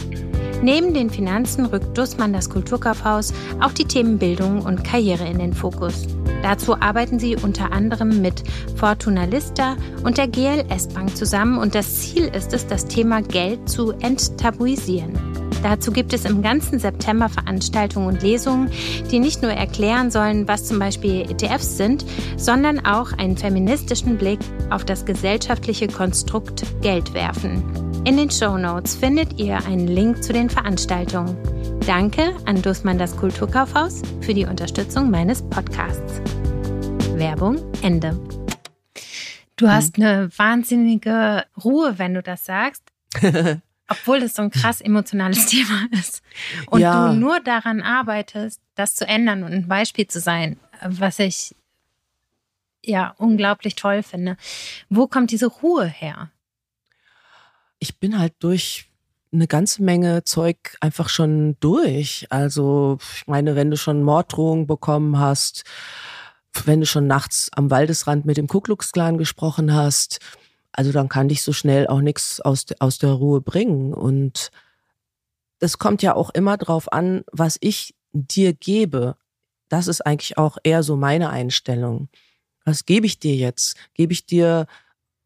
Neben 0.62 0.94
den 0.94 1.10
Finanzen 1.10 1.66
rückt 1.66 1.96
Dussmann 1.96 2.32
das 2.32 2.50
Kulturkaufhaus 2.50 3.32
auch 3.60 3.72
die 3.72 3.84
Themen 3.84 4.18
Bildung 4.18 4.62
und 4.62 4.84
Karriere 4.84 5.26
in 5.26 5.38
den 5.38 5.52
Fokus. 5.52 6.06
Dazu 6.42 6.80
arbeiten 6.80 7.18
sie 7.18 7.36
unter 7.36 7.72
anderem 7.72 8.20
mit 8.22 8.42
Fortuna 8.76 9.24
Lista 9.24 9.76
und 10.04 10.18
der 10.18 10.28
GLS 10.28 10.88
Bank 10.88 11.16
zusammen 11.16 11.58
und 11.58 11.74
das 11.74 12.00
Ziel 12.00 12.24
ist 12.34 12.52
es, 12.52 12.66
das 12.66 12.86
Thema 12.86 13.22
Geld 13.22 13.68
zu 13.68 13.92
enttabuisieren. 13.92 15.45
Dazu 15.66 15.90
gibt 15.90 16.12
es 16.12 16.24
im 16.24 16.42
ganzen 16.42 16.78
September 16.78 17.28
Veranstaltungen 17.28 18.06
und 18.06 18.22
Lesungen, 18.22 18.70
die 19.10 19.18
nicht 19.18 19.42
nur 19.42 19.50
erklären 19.50 20.12
sollen, 20.12 20.46
was 20.46 20.64
zum 20.64 20.78
Beispiel 20.78 21.28
ETFs 21.28 21.76
sind, 21.76 22.04
sondern 22.36 22.86
auch 22.86 23.12
einen 23.12 23.36
feministischen 23.36 24.16
Blick 24.16 24.38
auf 24.70 24.84
das 24.84 25.04
gesellschaftliche 25.04 25.88
Konstrukt 25.88 26.62
Geld 26.82 27.14
werfen. 27.14 27.64
In 28.04 28.16
den 28.16 28.30
Show 28.30 28.56
Notes 28.56 28.94
findet 28.94 29.40
ihr 29.40 29.56
einen 29.66 29.88
Link 29.88 30.22
zu 30.22 30.32
den 30.32 30.48
Veranstaltungen. 30.48 31.36
Danke 31.84 32.36
an 32.44 32.62
Dussmann 32.62 32.98
das 32.98 33.16
Kulturkaufhaus 33.16 34.02
für 34.20 34.34
die 34.34 34.46
Unterstützung 34.46 35.10
meines 35.10 35.42
Podcasts. 35.42 36.20
Werbung 37.16 37.58
Ende. 37.82 38.16
Du 39.56 39.68
hast 39.68 39.96
eine 39.96 40.28
wahnsinnige 40.36 41.42
Ruhe, 41.64 41.94
wenn 41.96 42.14
du 42.14 42.22
das 42.22 42.44
sagst. 42.44 42.84
obwohl 43.88 44.20
das 44.20 44.34
so 44.34 44.42
ein 44.42 44.50
krass 44.50 44.80
emotionales 44.80 45.46
Thema 45.50 45.86
ist. 45.92 46.22
Und 46.66 46.80
ja. 46.80 47.08
du 47.08 47.14
nur 47.14 47.40
daran 47.40 47.82
arbeitest, 47.82 48.60
das 48.74 48.94
zu 48.94 49.06
ändern 49.06 49.42
und 49.42 49.52
ein 49.52 49.68
Beispiel 49.68 50.06
zu 50.06 50.20
sein, 50.20 50.58
was 50.82 51.18
ich 51.18 51.54
ja 52.84 53.14
unglaublich 53.18 53.74
toll 53.74 54.02
finde. 54.02 54.36
Wo 54.88 55.06
kommt 55.06 55.30
diese 55.30 55.46
Ruhe 55.46 55.86
her? 55.86 56.30
Ich 57.78 57.98
bin 57.98 58.18
halt 58.18 58.34
durch 58.40 58.88
eine 59.32 59.46
ganze 59.46 59.82
Menge 59.82 60.24
Zeug 60.24 60.76
einfach 60.80 61.08
schon 61.08 61.56
durch. 61.60 62.26
Also, 62.30 62.98
ich 63.16 63.26
meine, 63.26 63.54
wenn 63.54 63.70
du 63.70 63.76
schon 63.76 64.02
Morddrohungen 64.02 64.66
bekommen 64.66 65.18
hast, 65.18 65.64
wenn 66.64 66.80
du 66.80 66.86
schon 66.86 67.06
nachts 67.06 67.50
am 67.54 67.70
Waldesrand 67.70 68.24
mit 68.24 68.38
dem 68.38 68.46
Ku 68.46 68.60
Klux 68.60 68.92
Klan 68.92 69.18
gesprochen 69.18 69.74
hast, 69.74 70.20
also 70.76 70.92
dann 70.92 71.08
kann 71.08 71.28
dich 71.28 71.42
so 71.42 71.52
schnell 71.52 71.86
auch 71.86 72.00
nichts 72.00 72.40
aus, 72.40 72.66
aus 72.78 72.98
der 72.98 73.10
Ruhe 73.10 73.40
bringen. 73.40 73.94
Und 73.94 74.50
es 75.58 75.78
kommt 75.78 76.02
ja 76.02 76.14
auch 76.14 76.30
immer 76.30 76.56
drauf 76.58 76.92
an, 76.92 77.24
was 77.32 77.56
ich 77.60 77.94
dir 78.12 78.52
gebe. 78.52 79.16
Das 79.68 79.88
ist 79.88 80.02
eigentlich 80.02 80.38
auch 80.38 80.58
eher 80.62 80.82
so 80.82 80.96
meine 80.96 81.30
Einstellung. 81.30 82.08
Was 82.64 82.84
gebe 82.84 83.06
ich 83.06 83.18
dir 83.18 83.34
jetzt? 83.34 83.76
Gebe 83.94 84.12
ich 84.12 84.26
dir 84.26 84.66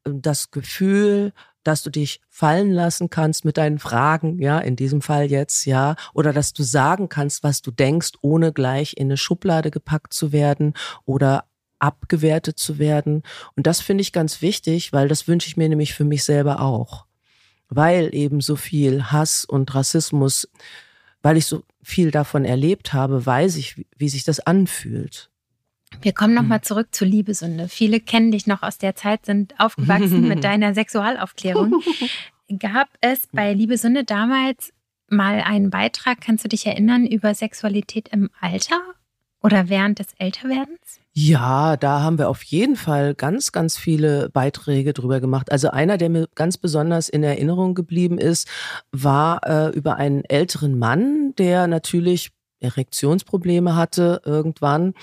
äh, 0.05 0.11
das 0.15 0.51
Gefühl, 0.51 1.33
dass 1.65 1.83
du 1.83 1.91
dich 1.91 2.21
fallen 2.29 2.71
lassen 2.71 3.11
kannst 3.11 3.45
mit 3.45 3.59
deinen 3.59 3.79
Fragen, 3.79 4.39
ja, 4.41 4.59
in 4.59 4.77
diesem 4.77 5.03
Fall 5.03 5.31
jetzt, 5.31 5.67
ja, 5.67 5.95
oder 6.15 6.33
dass 6.33 6.55
du 6.55 6.63
sagen 6.63 7.09
kannst, 7.09 7.43
was 7.43 7.61
du 7.61 7.71
denkst, 7.71 8.13
ohne 8.23 8.53
gleich 8.53 8.97
in 8.97 9.09
eine 9.09 9.19
Schublade 9.19 9.71
gepackt 9.71 10.15
zu 10.15 10.33
werden 10.33 10.73
oder 11.05 11.45
abgewertet 11.81 12.59
zu 12.59 12.79
werden. 12.79 13.23
Und 13.57 13.67
das 13.67 13.81
finde 13.81 14.03
ich 14.03 14.13
ganz 14.13 14.43
wichtig, 14.43 14.93
weil 14.93 15.09
das 15.09 15.27
wünsche 15.27 15.49
ich 15.49 15.57
mir 15.57 15.69
nämlich 15.69 15.95
für 15.95 16.05
mich 16.05 16.25
selber 16.25 16.61
auch. 16.61 17.07
Weil 17.69 18.15
eben 18.15 18.41
so 18.41 18.57
viel 18.57 19.05
Hass 19.05 19.45
und 19.45 19.75
Rassismus, 19.75 20.49
weil 21.23 21.37
ich 21.37 21.47
so 21.47 21.63
viel 21.83 22.11
davon 22.11 22.45
erlebt 22.45 22.93
habe, 22.93 23.25
weiß 23.25 23.57
ich, 23.57 23.87
wie 23.97 24.09
sich 24.09 24.25
das 24.25 24.41
anfühlt. 24.41 25.31
Wir 26.03 26.13
kommen 26.13 26.35
nochmal 26.35 26.59
hm. 26.59 26.65
zurück 26.65 26.89
zur 26.93 27.09
Liebesünde. 27.09 27.69
Viele 27.69 28.01
kennen 28.01 28.31
dich 28.31 28.47
noch 28.47 28.63
aus 28.63 28.79
der 28.79 28.95
Zeit, 28.95 29.27
sind 29.27 29.55
aufgewachsen 29.59 30.29
mit 30.29 30.45
deiner 30.45 30.75
Sexualaufklärung. 30.75 31.83
Gab 32.59 32.89
es 33.01 33.27
bei 33.33 33.53
Liebesünde 33.53 34.05
damals 34.05 34.73
mal 35.09 35.41
einen 35.41 35.71
Beitrag, 35.71 36.21
kannst 36.21 36.45
du 36.45 36.49
dich 36.49 36.67
erinnern, 36.67 37.07
über 37.07 37.35
Sexualität 37.35 38.09
im 38.09 38.31
Alter 38.41 38.81
oder 39.43 39.69
während 39.69 39.99
des 39.99 40.09
Älterwerdens? 40.19 41.00
Ja, 41.13 41.77
da 41.77 42.03
haben 42.03 42.19
wir 42.19 42.29
auf 42.29 42.43
jeden 42.45 42.77
Fall 42.77 43.15
ganz, 43.15 43.51
ganz 43.51 43.77
viele 43.77 44.31
Beiträge 44.31 44.93
drüber 44.93 45.21
gemacht. 45.21 45.51
Also 45.51 45.71
einer, 45.71 45.99
der 45.99 46.09
mir 46.09 46.29
ganz 46.37 46.57
besonders 46.57 47.09
in 47.09 47.25
Erinnerung 47.25 47.75
geblieben 47.75 48.17
ist, 48.19 48.49
war 48.93 49.41
äh, 49.45 49.77
über 49.77 49.97
einen 49.97 50.25
älteren 50.25 50.79
Mann, 50.79 51.35
der 51.37 51.67
natürlich 51.67 52.31
Erektionsprobleme 52.61 53.75
hatte 53.75 54.23
irgendwann 54.25 54.95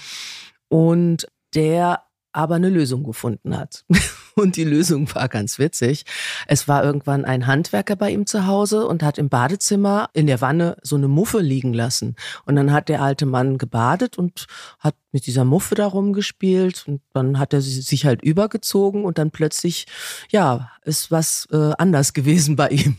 und 0.69 1.27
der 1.55 2.03
aber 2.31 2.55
eine 2.55 2.69
Lösung 2.69 3.03
gefunden 3.03 3.57
hat. 3.57 3.83
Und 4.37 4.55
die 4.55 4.63
Lösung 4.63 5.13
war 5.15 5.29
ganz 5.29 5.57
witzig. 5.57 6.05
Es 6.45 6.67
war 6.67 6.83
irgendwann 6.83 7.25
ein 7.25 7.47
Handwerker 7.47 7.95
bei 7.95 8.11
ihm 8.11 8.27
zu 8.27 8.45
Hause 8.45 8.85
und 8.85 9.01
hat 9.01 9.17
im 9.17 9.29
Badezimmer 9.29 10.11
in 10.13 10.27
der 10.27 10.41
Wanne 10.41 10.77
so 10.83 10.95
eine 10.95 11.07
Muffe 11.07 11.39
liegen 11.39 11.73
lassen. 11.73 12.15
Und 12.45 12.55
dann 12.55 12.71
hat 12.71 12.87
der 12.87 13.01
alte 13.01 13.25
Mann 13.25 13.57
gebadet 13.57 14.19
und 14.19 14.45
hat 14.77 14.93
mit 15.11 15.25
dieser 15.25 15.43
Muffe 15.43 15.73
da 15.73 15.87
rumgespielt 15.87 16.83
und 16.87 17.01
dann 17.13 17.39
hat 17.39 17.51
er 17.51 17.61
sich 17.61 18.05
halt 18.05 18.21
übergezogen 18.21 19.05
und 19.05 19.17
dann 19.17 19.31
plötzlich, 19.31 19.87
ja, 20.29 20.69
ist 20.83 21.09
was 21.09 21.47
äh, 21.51 21.71
anders 21.79 22.13
gewesen 22.13 22.55
bei 22.55 22.69
ihm. 22.69 22.95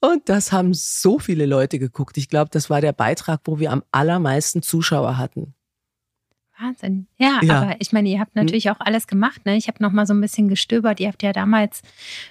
Und 0.00 0.30
das 0.30 0.50
haben 0.50 0.72
so 0.72 1.18
viele 1.18 1.44
Leute 1.44 1.78
geguckt. 1.78 2.16
Ich 2.16 2.30
glaube, 2.30 2.48
das 2.50 2.70
war 2.70 2.80
der 2.80 2.94
Beitrag, 2.94 3.40
wo 3.44 3.58
wir 3.58 3.70
am 3.70 3.82
allermeisten 3.92 4.62
Zuschauer 4.62 5.18
hatten. 5.18 5.54
Wahnsinn. 6.58 7.06
Ja, 7.18 7.40
ja, 7.42 7.62
aber 7.62 7.76
ich 7.80 7.92
meine, 7.92 8.08
ihr 8.08 8.20
habt 8.20 8.34
hm. 8.34 8.42
natürlich 8.42 8.70
auch 8.70 8.80
alles 8.80 9.06
gemacht. 9.06 9.44
Ne? 9.46 9.56
Ich 9.56 9.68
habe 9.68 9.82
noch 9.82 9.92
mal 9.92 10.06
so 10.06 10.14
ein 10.14 10.20
bisschen 10.20 10.48
gestöbert. 10.48 11.00
Ihr 11.00 11.08
habt 11.08 11.22
ja 11.22 11.32
damals 11.32 11.82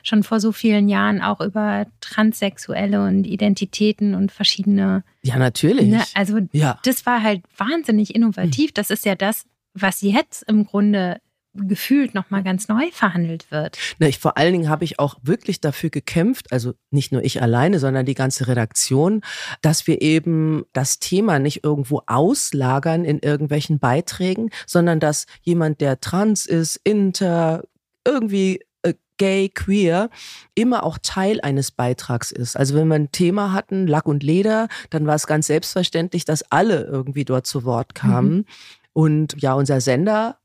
schon 0.03 0.23
vor 0.23 0.39
so 0.39 0.51
vielen 0.51 0.89
Jahren 0.89 1.21
auch 1.21 1.41
über 1.41 1.87
Transsexuelle 2.01 3.05
und 3.05 3.25
Identitäten 3.25 4.15
und 4.15 4.31
verschiedene. 4.31 5.03
Ja, 5.23 5.37
natürlich. 5.37 5.87
Ne? 5.87 6.03
Also 6.13 6.39
ja. 6.51 6.79
das 6.83 7.05
war 7.05 7.23
halt 7.23 7.43
wahnsinnig 7.57 8.15
innovativ. 8.15 8.69
Hm. 8.69 8.73
Das 8.75 8.89
ist 8.89 9.05
ja 9.05 9.15
das, 9.15 9.45
was 9.73 10.01
jetzt 10.01 10.43
im 10.43 10.65
Grunde 10.65 11.19
gefühlt 11.53 12.13
nochmal 12.13 12.43
ganz 12.43 12.67
neu 12.67 12.91
verhandelt 12.91 13.51
wird. 13.51 13.77
Na, 13.99 14.07
ich, 14.07 14.19
vor 14.19 14.37
allen 14.37 14.53
Dingen 14.53 14.69
habe 14.69 14.85
ich 14.85 14.99
auch 14.99 15.15
wirklich 15.21 15.59
dafür 15.59 15.89
gekämpft, 15.89 16.51
also 16.51 16.73
nicht 16.91 17.11
nur 17.11 17.23
ich 17.23 17.41
alleine, 17.41 17.79
sondern 17.79 18.05
die 18.05 18.13
ganze 18.13 18.47
Redaktion, 18.47 19.21
dass 19.61 19.85
wir 19.85 20.01
eben 20.01 20.63
das 20.73 20.99
Thema 20.99 21.39
nicht 21.39 21.63
irgendwo 21.63 22.03
auslagern 22.07 23.03
in 23.03 23.19
irgendwelchen 23.19 23.79
Beiträgen, 23.79 24.49
sondern 24.65 24.99
dass 24.99 25.25
jemand, 25.41 25.81
der 25.81 25.99
trans 25.99 26.45
ist, 26.45 26.79
inter, 26.83 27.63
irgendwie 28.05 28.61
äh, 28.83 28.93
gay, 29.17 29.49
queer, 29.49 30.09
immer 30.55 30.83
auch 30.83 30.97
Teil 31.01 31.41
eines 31.41 31.71
Beitrags 31.71 32.31
ist. 32.31 32.55
Also 32.55 32.75
wenn 32.75 32.87
wir 32.87 32.95
ein 32.95 33.11
Thema 33.11 33.51
hatten, 33.51 33.87
Lack 33.87 34.05
und 34.05 34.23
Leder, 34.23 34.69
dann 34.89 35.05
war 35.05 35.15
es 35.15 35.27
ganz 35.27 35.47
selbstverständlich, 35.47 36.23
dass 36.23 36.49
alle 36.49 36.83
irgendwie 36.85 37.25
dort 37.25 37.45
zu 37.45 37.65
Wort 37.65 37.93
kamen. 37.93 38.33
Mhm. 38.33 38.45
Und 38.93 39.41
ja, 39.41 39.53
unser 39.53 39.79
Sender 39.79 40.37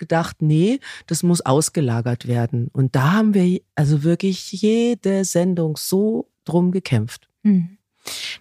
gedacht, 0.00 0.42
nee, 0.42 0.80
das 1.06 1.22
muss 1.22 1.40
ausgelagert 1.40 2.26
werden. 2.26 2.68
Und 2.72 2.96
da 2.96 3.12
haben 3.12 3.34
wir 3.34 3.60
also 3.76 4.02
wirklich 4.02 4.50
jede 4.50 5.24
Sendung 5.24 5.76
so 5.76 6.28
drum 6.44 6.72
gekämpft. 6.72 7.28
Hm. 7.44 7.78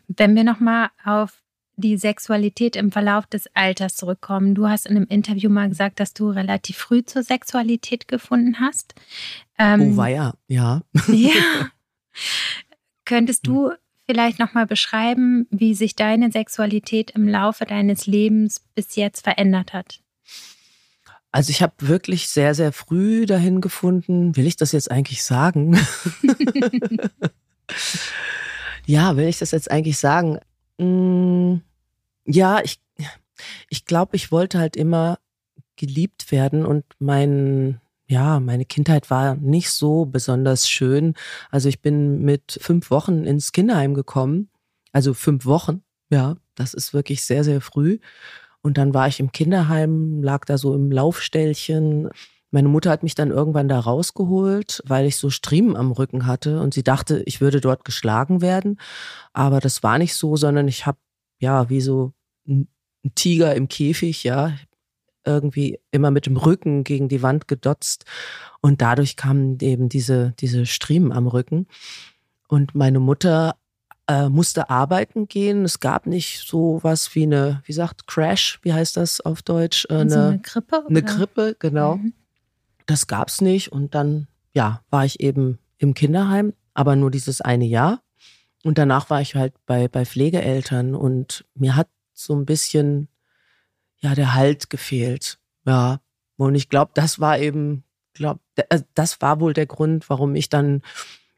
Wenn 0.08 0.36
wir 0.36 0.44
nochmal 0.44 0.90
auf 1.06 1.44
die 1.80 1.98
Sexualität 1.98 2.76
im 2.76 2.92
Verlauf 2.92 3.26
des 3.26 3.48
Alters 3.56 3.96
zurückkommen. 3.96 4.54
Du 4.54 4.68
hast 4.68 4.86
in 4.86 4.98
einem 4.98 5.08
Interview 5.08 5.50
mal 5.50 5.70
gesagt, 5.70 6.00
dass 6.00 6.14
du 6.14 6.30
relativ 6.30 6.78
früh 6.78 7.04
zur 7.04 7.24
Sexualität 7.24 8.08
gefunden 8.08 8.60
hast. 8.60 8.96
Ähm, 9.58 9.94
oh, 9.94 9.98
war 9.98 10.10
ja, 10.10 10.34
ja. 10.48 10.82
Ja. 11.08 11.32
Könntest 13.06 13.48
du 13.48 13.72
vielleicht 14.06 14.40
nochmal 14.40 14.66
beschreiben, 14.66 15.48
wie 15.52 15.74
sich 15.74 15.96
deine 15.96 16.32
Sexualität 16.32 17.12
im 17.12 17.28
Laufe 17.28 17.66
deines 17.66 18.06
Lebens 18.06 18.62
bis 18.76 18.96
jetzt 18.96 19.24
verändert 19.24 19.74
hat? 19.74 20.02
Also 21.32 21.52
ich 21.52 21.62
habe 21.62 21.74
wirklich 21.80 22.28
sehr, 22.28 22.56
sehr 22.56 22.72
früh 22.72 23.26
dahin 23.26 23.62
gefunden, 23.62 24.36
will 24.36 24.48
ich 24.48 24.56
das 24.56 24.72
jetzt 24.72 24.90
eigentlich 24.90 25.24
sagen? 25.24 25.78
ja, 28.86 29.16
will 29.16 29.28
ich 29.28 29.38
das 29.38 29.52
jetzt 29.52 29.70
eigentlich 29.70 30.00
sagen? 30.00 30.40
Mm, 30.80 31.58
ja, 32.26 32.62
ich, 32.64 32.82
ich 33.70 33.86
glaube, 33.86 34.16
ich 34.16 34.32
wollte 34.32 34.58
halt 34.58 34.76
immer 34.76 35.20
geliebt 35.76 36.32
werden 36.32 36.66
und 36.66 36.84
mein, 36.98 37.80
ja, 38.08 38.40
meine 38.40 38.66
Kindheit 38.66 39.12
war 39.12 39.36
nicht 39.36 39.70
so 39.70 40.06
besonders 40.06 40.68
schön. 40.68 41.14
Also 41.52 41.70
ich 41.70 41.80
bin 41.80 42.24
mit 42.24 42.60
fünf 42.62 42.90
Wochen 42.90 43.24
ins 43.24 43.52
Kinderheim 43.52 43.94
gekommen. 43.94 44.50
Also 44.92 45.14
fünf 45.14 45.46
Wochen, 45.46 45.84
ja, 46.10 46.38
das 46.56 46.74
ist 46.74 46.94
wirklich 46.94 47.24
sehr, 47.24 47.44
sehr 47.44 47.62
früh. 47.62 48.00
Und 48.62 48.78
dann 48.78 48.94
war 48.94 49.08
ich 49.08 49.20
im 49.20 49.32
Kinderheim, 49.32 50.22
lag 50.22 50.46
da 50.46 50.58
so 50.58 50.74
im 50.76 50.92
Laufstellchen. 50.92 52.10
Meine 52.52 52.68
Mutter 52.68 52.90
hat 52.90 53.04
mich 53.04 53.16
dann 53.16 53.32
irgendwann 53.32 53.68
da 53.68 53.80
rausgeholt, 53.80 54.82
weil 54.86 55.06
ich 55.06 55.18
so 55.18 55.30
Striemen 55.30 55.76
am 55.76 55.92
Rücken 55.92 56.26
hatte 56.26 56.60
und 56.62 56.74
sie 56.74 56.84
dachte, 56.84 57.24
ich 57.26 57.42
würde 57.42 57.62
dort 57.62 57.86
geschlagen 57.86 58.42
werden. 58.42 58.80
Aber 59.34 59.60
das 59.60 59.84
war 59.84 59.98
nicht 59.98 60.16
so, 60.16 60.36
sondern 60.36 60.68
ich 60.68 60.86
habe 60.86 60.98
ja 61.40 61.70
wie 61.70 61.82
so 61.82 62.14
ein 62.48 62.68
Tiger 63.16 63.56
im 63.56 63.68
Käfig, 63.68 64.24
ja, 64.24 64.54
irgendwie 65.26 65.80
immer 65.92 66.12
mit 66.12 66.26
dem 66.26 66.38
Rücken 66.38 66.84
gegen 66.84 67.08
die 67.08 67.22
Wand 67.22 67.48
gedotzt 67.48 68.06
und 68.62 68.82
dadurch 68.82 69.16
kamen 69.16 69.58
eben 69.62 69.90
diese, 69.90 70.34
diese 70.40 70.66
Striemen 70.66 71.12
am 71.12 71.28
Rücken. 71.28 71.68
Und 72.48 72.74
meine 72.74 73.00
Mutter 73.00 73.56
äh, 74.10 74.28
musste 74.28 74.70
arbeiten 74.72 75.28
gehen. 75.28 75.64
Es 75.64 75.80
gab 75.80 76.08
nicht 76.08 76.40
so 76.40 76.80
was 76.82 77.14
wie 77.14 77.24
eine, 77.24 77.62
wie 77.66 77.74
sagt, 77.74 78.08
Crash, 78.08 78.60
wie 78.64 78.74
heißt 78.74 78.98
das 78.98 79.22
auf 79.22 79.44
Deutsch? 79.44 79.86
Äh, 79.90 79.94
eine, 79.94 80.10
so 80.10 80.20
eine 80.20 80.40
Krippe? 80.40 80.78
Oder? 80.80 80.90
Eine 80.90 81.04
Krippe, 81.04 81.56
genau. 81.60 81.98
Mhm. 81.98 82.14
Das 82.88 83.06
gab's 83.06 83.40
nicht. 83.40 83.72
Und 83.72 83.94
dann, 83.94 84.28
ja, 84.54 84.82
war 84.90 85.06
ich 85.06 85.20
eben 85.20 85.60
im 85.78 85.94
Kinderheim, 85.94 86.54
aber 86.74 86.96
nur 86.96 87.12
dieses 87.12 87.40
eine 87.40 87.66
Jahr. 87.66 88.02
Und 88.64 88.80
danach 88.80 89.12
war 89.12 89.22
ich 89.22 89.36
halt 89.36 89.54
bei, 89.68 89.88
bei 89.88 90.06
Pflegeeltern 90.06 90.96
und 90.96 91.46
mir 91.54 91.76
hat 91.76 91.88
so 92.14 92.36
ein 92.36 92.46
bisschen, 92.46 93.10
ja, 94.00 94.16
der 94.16 94.34
Halt 94.34 94.72
gefehlt. 94.72 95.40
Ja. 95.66 96.02
Und 96.36 96.56
ich 96.56 96.68
glaube, 96.68 96.92
das 96.96 97.20
war 97.20 97.38
eben, 97.38 97.84
glaub, 98.14 98.40
äh, 98.56 98.82
das 98.96 99.22
war 99.22 99.40
wohl 99.40 99.54
der 99.54 99.68
Grund, 99.68 100.10
warum 100.10 100.34
ich 100.34 100.50
dann 100.50 100.82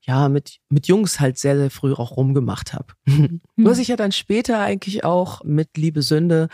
ja, 0.01 0.29
mit, 0.29 0.59
mit 0.69 0.87
Jungs 0.87 1.19
halt 1.19 1.37
sehr, 1.37 1.57
sehr 1.57 1.69
früh 1.69 1.93
auch 1.93 2.17
rumgemacht 2.17 2.73
habe. 2.73 2.93
Mhm. 3.05 3.41
Was 3.55 3.77
ich 3.77 3.89
ja 3.89 3.95
dann 3.95 4.11
später 4.11 4.59
eigentlich 4.59 5.03
auch 5.03 5.43
mit 5.43 5.77
Liebe 5.77 6.01
Sünde, 6.01 6.49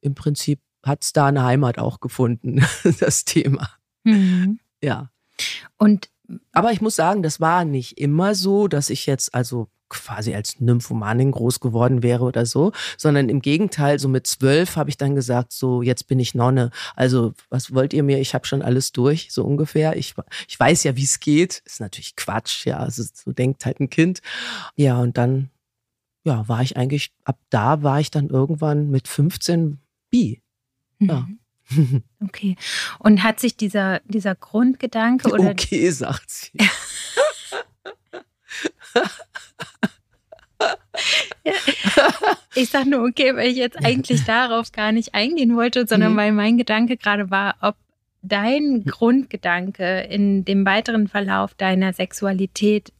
im 0.00 0.14
Prinzip 0.14 0.60
hat 0.84 1.02
es 1.04 1.12
da 1.12 1.26
eine 1.26 1.44
Heimat 1.44 1.78
auch 1.78 2.00
gefunden, 2.00 2.64
das 3.00 3.24
Thema. 3.24 3.70
Mhm. 4.04 4.58
Ja. 4.82 5.10
Und 5.76 6.10
aber 6.52 6.72
ich 6.72 6.80
muss 6.80 6.96
sagen, 6.96 7.22
das 7.22 7.40
war 7.40 7.64
nicht 7.64 7.98
immer 7.98 8.34
so, 8.34 8.68
dass 8.68 8.90
ich 8.90 9.06
jetzt 9.06 9.34
also 9.34 9.68
quasi 9.90 10.34
als 10.34 10.60
Nymphomanin 10.60 11.32
groß 11.32 11.60
geworden 11.60 12.02
wäre 12.02 12.24
oder 12.24 12.46
so, 12.46 12.72
sondern 12.96 13.28
im 13.28 13.42
Gegenteil, 13.42 13.98
so 13.98 14.08
mit 14.08 14.26
zwölf 14.26 14.76
habe 14.76 14.88
ich 14.88 14.96
dann 14.96 15.14
gesagt, 15.14 15.52
so 15.52 15.82
jetzt 15.82 16.06
bin 16.06 16.18
ich 16.18 16.34
Nonne. 16.34 16.70
Also 16.96 17.34
was 17.50 17.74
wollt 17.74 17.92
ihr 17.92 18.02
mir? 18.02 18.20
Ich 18.20 18.32
habe 18.32 18.46
schon 18.46 18.62
alles 18.62 18.92
durch, 18.92 19.28
so 19.30 19.44
ungefähr. 19.44 19.96
Ich, 19.96 20.14
ich 20.48 20.58
weiß 20.58 20.84
ja, 20.84 20.96
wie 20.96 21.04
es 21.04 21.20
geht. 21.20 21.62
Ist 21.66 21.80
natürlich 21.80 22.16
Quatsch, 22.16 22.66
ja. 22.66 22.78
Also 22.78 23.02
so 23.12 23.32
denkt 23.32 23.66
halt 23.66 23.80
ein 23.80 23.90
Kind. 23.90 24.22
Ja, 24.76 24.98
und 25.00 25.18
dann, 25.18 25.50
ja, 26.24 26.48
war 26.48 26.62
ich 26.62 26.76
eigentlich, 26.76 27.12
ab 27.24 27.38
da 27.50 27.82
war 27.82 28.00
ich 28.00 28.10
dann 28.10 28.28
irgendwann 28.28 28.90
mit 28.90 29.08
15 29.08 29.78
bi. 30.08 30.40
Ja. 31.00 31.20
Mhm. 31.20 31.39
Okay. 32.22 32.56
Und 32.98 33.22
hat 33.22 33.40
sich 33.40 33.56
dieser, 33.56 34.00
dieser 34.04 34.34
Grundgedanke 34.34 35.30
oder. 35.30 35.50
Okay, 35.50 35.90
sagt 35.90 36.28
sie. 36.28 36.52
ja. 41.44 41.52
Ich 42.54 42.68
sage 42.70 42.90
nur 42.90 43.08
okay, 43.08 43.34
weil 43.36 43.48
ich 43.48 43.56
jetzt 43.56 43.82
eigentlich 43.84 44.24
darauf 44.24 44.72
gar 44.72 44.92
nicht 44.92 45.14
eingehen 45.14 45.56
wollte, 45.56 45.86
sondern 45.86 46.12
mhm. 46.12 46.16
weil 46.16 46.32
mein 46.32 46.58
Gedanke 46.58 46.96
gerade 46.96 47.30
war, 47.30 47.56
ob 47.60 47.76
dein 48.22 48.84
Grundgedanke 48.84 50.00
in 50.00 50.44
dem 50.44 50.66
weiteren 50.66 51.08
Verlauf 51.08 51.54
deiner 51.54 51.92
Sexualität 51.92 52.92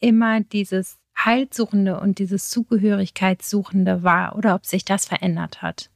immer 0.00 0.40
dieses 0.40 0.98
Heilsuchende 1.16 2.00
und 2.00 2.18
dieses 2.18 2.50
Zugehörigkeitssuchende 2.50 4.02
war 4.02 4.36
oder 4.36 4.54
ob 4.54 4.66
sich 4.66 4.84
das 4.84 5.06
verändert 5.06 5.62
hat. 5.62 5.90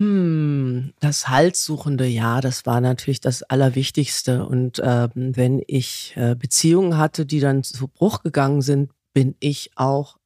Hm, 0.00 0.94
das 0.98 1.28
Halssuchende, 1.28 2.06
ja, 2.06 2.40
das 2.40 2.64
war 2.64 2.80
natürlich 2.80 3.20
das 3.20 3.42
Allerwichtigste. 3.42 4.46
Und 4.46 4.78
äh, 4.78 5.10
wenn 5.14 5.62
ich 5.66 6.14
äh, 6.16 6.34
Beziehungen 6.34 6.96
hatte, 6.96 7.26
die 7.26 7.38
dann 7.38 7.62
zu 7.62 7.86
Bruch 7.86 8.22
gegangen 8.22 8.62
sind, 8.62 8.92
bin 9.12 9.34
ich 9.40 9.72
auch 9.76 10.16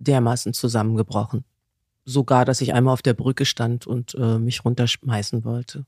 dermaßen 0.00 0.52
zusammengebrochen. 0.52 1.44
Sogar, 2.04 2.44
dass 2.44 2.60
ich 2.60 2.74
einmal 2.74 2.92
auf 2.92 3.02
der 3.02 3.14
Brücke 3.14 3.44
stand 3.46 3.86
und 3.86 4.14
äh, 4.16 4.38
mich 4.38 4.64
runterschmeißen 4.64 5.44
wollte. 5.44 5.86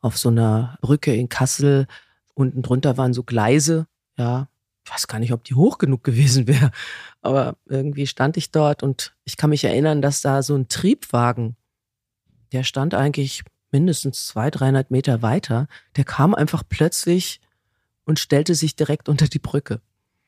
Auf 0.00 0.18
so 0.18 0.28
einer 0.28 0.76
Brücke 0.80 1.14
in 1.14 1.28
Kassel. 1.28 1.86
Unten 2.34 2.62
drunter 2.62 2.96
waren 2.96 3.14
so 3.14 3.22
Gleise, 3.22 3.86
ja. 4.18 4.48
Ich 4.84 4.92
weiß 4.92 5.06
gar 5.06 5.20
nicht, 5.20 5.32
ob 5.32 5.44
die 5.44 5.54
hoch 5.54 5.78
genug 5.78 6.02
gewesen 6.02 6.48
wäre. 6.48 6.72
Aber 7.20 7.54
irgendwie 7.66 8.08
stand 8.08 8.36
ich 8.36 8.50
dort 8.50 8.82
und 8.82 9.14
ich 9.22 9.36
kann 9.36 9.50
mich 9.50 9.62
erinnern, 9.62 10.02
dass 10.02 10.22
da 10.22 10.42
so 10.42 10.56
ein 10.56 10.66
Triebwagen 10.66 11.54
der 12.52 12.64
stand 12.64 12.94
eigentlich 12.94 13.42
mindestens 13.70 14.26
200, 14.26 14.60
300 14.60 14.90
Meter 14.90 15.22
weiter. 15.22 15.66
Der 15.96 16.04
kam 16.04 16.34
einfach 16.34 16.62
plötzlich 16.68 17.40
und 18.04 18.18
stellte 18.18 18.54
sich 18.54 18.76
direkt 18.76 19.08
unter 19.08 19.26
die 19.26 19.38
Brücke. 19.38 19.80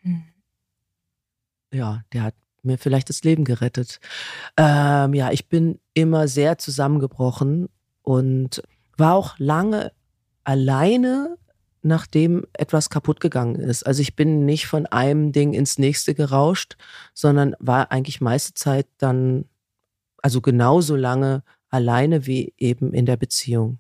Mhm. 0.03 0.25
Ja, 1.73 2.03
der 2.13 2.23
hat 2.23 2.35
mir 2.63 2.79
vielleicht 2.79 3.09
das 3.09 3.23
Leben 3.25 3.45
gerettet. 3.45 4.01
Ähm, 4.57 5.13
ja, 5.13 5.31
ich 5.31 5.49
bin 5.49 5.81
immer 5.93 6.29
sehr 6.29 6.57
zusammengebrochen 6.57 7.69
und 8.03 8.63
war 8.97 9.15
auch 9.15 9.39
lange 9.39 9.93
alleine, 10.45 11.37
nachdem 11.83 12.47
etwas 12.55 12.91
kaputt 12.91 13.21
gegangen 13.21 13.57
ist. 13.57 13.85
Also 13.85 14.01
ich 14.01 14.17
bin 14.17 14.47
nicht 14.47 14.67
von 14.67 14.87
einem 14.87 15.33
Ding 15.33 15.53
ins 15.53 15.79
nächste 15.79 16.15
gerauscht, 16.15 16.77
sondern 17.13 17.55
war 17.59 17.91
eigentlich 17.91 18.21
meiste 18.21 18.55
Zeit 18.55 18.87
dann, 18.99 19.47
also 20.23 20.41
genauso 20.41 20.97
lange 20.97 21.43
alleine 21.75 22.27
wie 22.27 22.55
eben 22.57 22.95
in 22.95 23.05
der 23.05 23.17
Beziehung. 23.17 23.79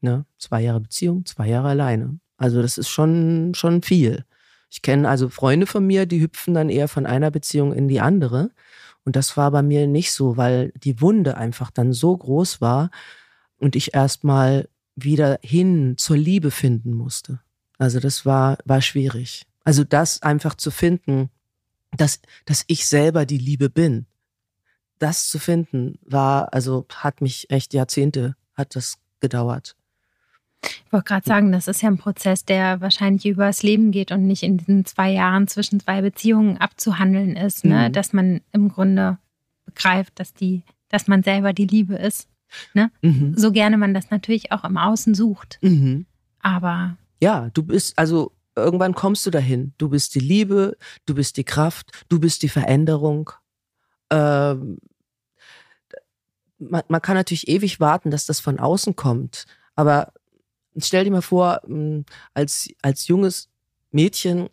Ne? 0.00 0.24
Zwei 0.38 0.62
Jahre 0.62 0.80
Beziehung, 0.80 1.26
zwei 1.26 1.48
Jahre 1.48 1.68
alleine. 1.68 2.18
Also 2.38 2.62
das 2.62 2.78
ist 2.78 2.88
schon, 2.88 3.52
schon 3.54 3.82
viel. 3.82 4.24
Ich 4.70 4.82
kenne 4.82 5.08
also 5.08 5.28
Freunde 5.28 5.66
von 5.66 5.86
mir, 5.86 6.06
die 6.06 6.22
hüpfen 6.22 6.54
dann 6.54 6.70
eher 6.70 6.88
von 6.88 7.04
einer 7.04 7.30
Beziehung 7.30 7.74
in 7.74 7.88
die 7.88 8.00
andere. 8.00 8.50
Und 9.04 9.16
das 9.16 9.36
war 9.36 9.50
bei 9.50 9.62
mir 9.62 9.86
nicht 9.86 10.12
so, 10.12 10.36
weil 10.36 10.72
die 10.76 11.00
Wunde 11.00 11.36
einfach 11.36 11.70
dann 11.70 11.92
so 11.92 12.16
groß 12.16 12.60
war 12.60 12.90
und 13.58 13.76
ich 13.76 13.94
erstmal 13.94 14.68
wieder 14.96 15.38
hin 15.42 15.94
zur 15.98 16.16
Liebe 16.16 16.50
finden 16.50 16.94
musste. 16.94 17.40
Also 17.78 18.00
das 18.00 18.24
war, 18.24 18.58
war 18.64 18.80
schwierig. 18.80 19.46
Also 19.64 19.84
das 19.84 20.22
einfach 20.22 20.54
zu 20.54 20.70
finden, 20.70 21.30
dass, 21.96 22.20
dass 22.46 22.64
ich 22.66 22.86
selber 22.86 23.26
die 23.26 23.38
Liebe 23.38 23.68
bin. 23.68 24.06
Das 25.00 25.28
zu 25.28 25.38
finden 25.38 25.98
war, 26.02 26.54
also 26.54 26.86
hat 26.94 27.20
mich 27.20 27.50
echt 27.50 27.74
Jahrzehnte, 27.74 28.36
hat 28.54 28.76
das 28.76 28.98
gedauert. 29.20 29.74
Ich 30.62 30.92
wollte 30.92 31.04
gerade 31.04 31.26
sagen, 31.26 31.52
das 31.52 31.68
ist 31.68 31.82
ja 31.82 31.88
ein 31.88 31.98
Prozess, 31.98 32.44
der 32.44 32.80
wahrscheinlich 32.80 33.26
übers 33.26 33.62
Leben 33.62 33.90
geht 33.90 34.12
und 34.12 34.26
nicht 34.26 34.42
in 34.42 34.58
diesen 34.58 34.84
zwei 34.84 35.10
Jahren 35.10 35.48
zwischen 35.48 35.80
zwei 35.80 36.02
Beziehungen 36.02 36.58
abzuhandeln 36.58 37.34
ist, 37.34 37.64
ne? 37.64 37.88
Mhm. 37.88 37.92
dass 37.92 38.12
man 38.12 38.40
im 38.52 38.68
Grunde 38.68 39.18
begreift, 39.64 40.20
dass 40.20 40.34
die, 40.34 40.62
dass 40.88 41.08
man 41.08 41.22
selber 41.22 41.52
die 41.52 41.66
Liebe 41.66 41.94
ist. 41.94 42.28
Ne? 42.74 42.90
Mhm. 43.02 43.34
So 43.36 43.52
gerne 43.52 43.78
man 43.78 43.94
das 43.94 44.10
natürlich 44.10 44.52
auch 44.52 44.64
im 44.64 44.76
Außen 44.76 45.14
sucht. 45.14 45.58
Mhm. 45.62 46.06
Aber. 46.40 46.96
Ja, 47.20 47.50
du 47.54 47.62
bist, 47.62 47.98
also 47.98 48.32
irgendwann 48.56 48.94
kommst 48.94 49.24
du 49.26 49.30
dahin. 49.30 49.72
Du 49.78 49.88
bist 49.88 50.14
die 50.14 50.20
Liebe, 50.20 50.76
du 51.06 51.14
bist 51.14 51.36
die 51.36 51.44
Kraft, 51.44 52.04
du 52.08 52.18
bist 52.18 52.42
die 52.42 52.48
Veränderung. 52.48 53.30
Ähm, 54.10 54.78
man, 56.60 56.82
man 56.88 57.02
kann 57.02 57.16
natürlich 57.16 57.48
ewig 57.48 57.80
warten, 57.80 58.10
dass 58.10 58.26
das 58.26 58.40
von 58.40 58.60
außen 58.60 58.94
kommt. 58.94 59.46
Aber 59.74 60.12
stell 60.76 61.04
dir 61.04 61.10
mal 61.10 61.22
vor, 61.22 61.60
hm, 61.64 62.04
als, 62.34 62.68
als 62.82 63.08
junges 63.08 63.48
Mädchen 63.90 64.48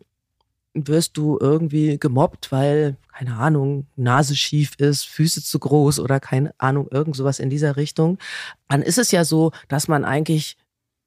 wirst 0.74 1.18
du 1.18 1.38
irgendwie 1.40 1.98
gemobbt, 1.98 2.52
weil, 2.52 2.98
keine 3.12 3.38
Ahnung, 3.38 3.88
Nase 3.96 4.36
schief 4.36 4.76
ist, 4.78 5.06
Füße 5.06 5.44
zu 5.44 5.60
groß 5.60 6.00
oder 6.00 6.20
keine 6.20 6.54
Ahnung, 6.60 6.88
irgend 6.92 7.16
sowas 7.16 7.40
in 7.40 7.50
dieser 7.50 7.78
Richtung, 7.78 8.20
dann 8.68 8.82
ist 8.82 8.98
es 8.98 9.12
ja 9.12 9.26
so, 9.26 9.52
dass 9.68 9.88
man 9.88 10.06
eigentlich 10.06 10.58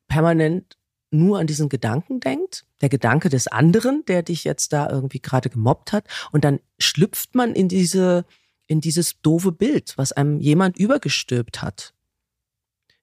permanent 0.09 0.77
nur 1.13 1.39
an 1.39 1.47
diesen 1.47 1.69
Gedanken 1.69 2.21
denkt, 2.21 2.65
der 2.81 2.89
Gedanke 2.89 3.29
des 3.29 3.49
anderen, 3.49 4.05
der 4.07 4.23
dich 4.23 4.45
jetzt 4.45 4.73
da 4.73 4.89
irgendwie 4.89 5.21
gerade 5.21 5.51
gemobbt 5.51 5.93
hat, 5.93 6.05
und 6.33 6.45
dann 6.45 6.61
schlüpft 6.79 7.35
man 7.35 7.55
in 7.55 7.69
diese, 7.69 8.25
in 8.71 8.81
dieses 8.81 9.21
doofe 9.21 9.51
Bild, 9.51 9.95
was 9.97 10.13
einem 10.13 10.39
jemand 10.39 10.79
übergestülpt 10.79 11.61
hat. 11.61 11.93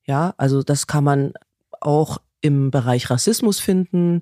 Ja, 0.06 0.34
also 0.38 0.64
das 0.64 0.88
kann 0.88 1.04
man 1.04 1.34
auch 1.82 2.20
im 2.40 2.72
Bereich 2.72 3.10
Rassismus 3.10 3.60
finden, 3.60 4.22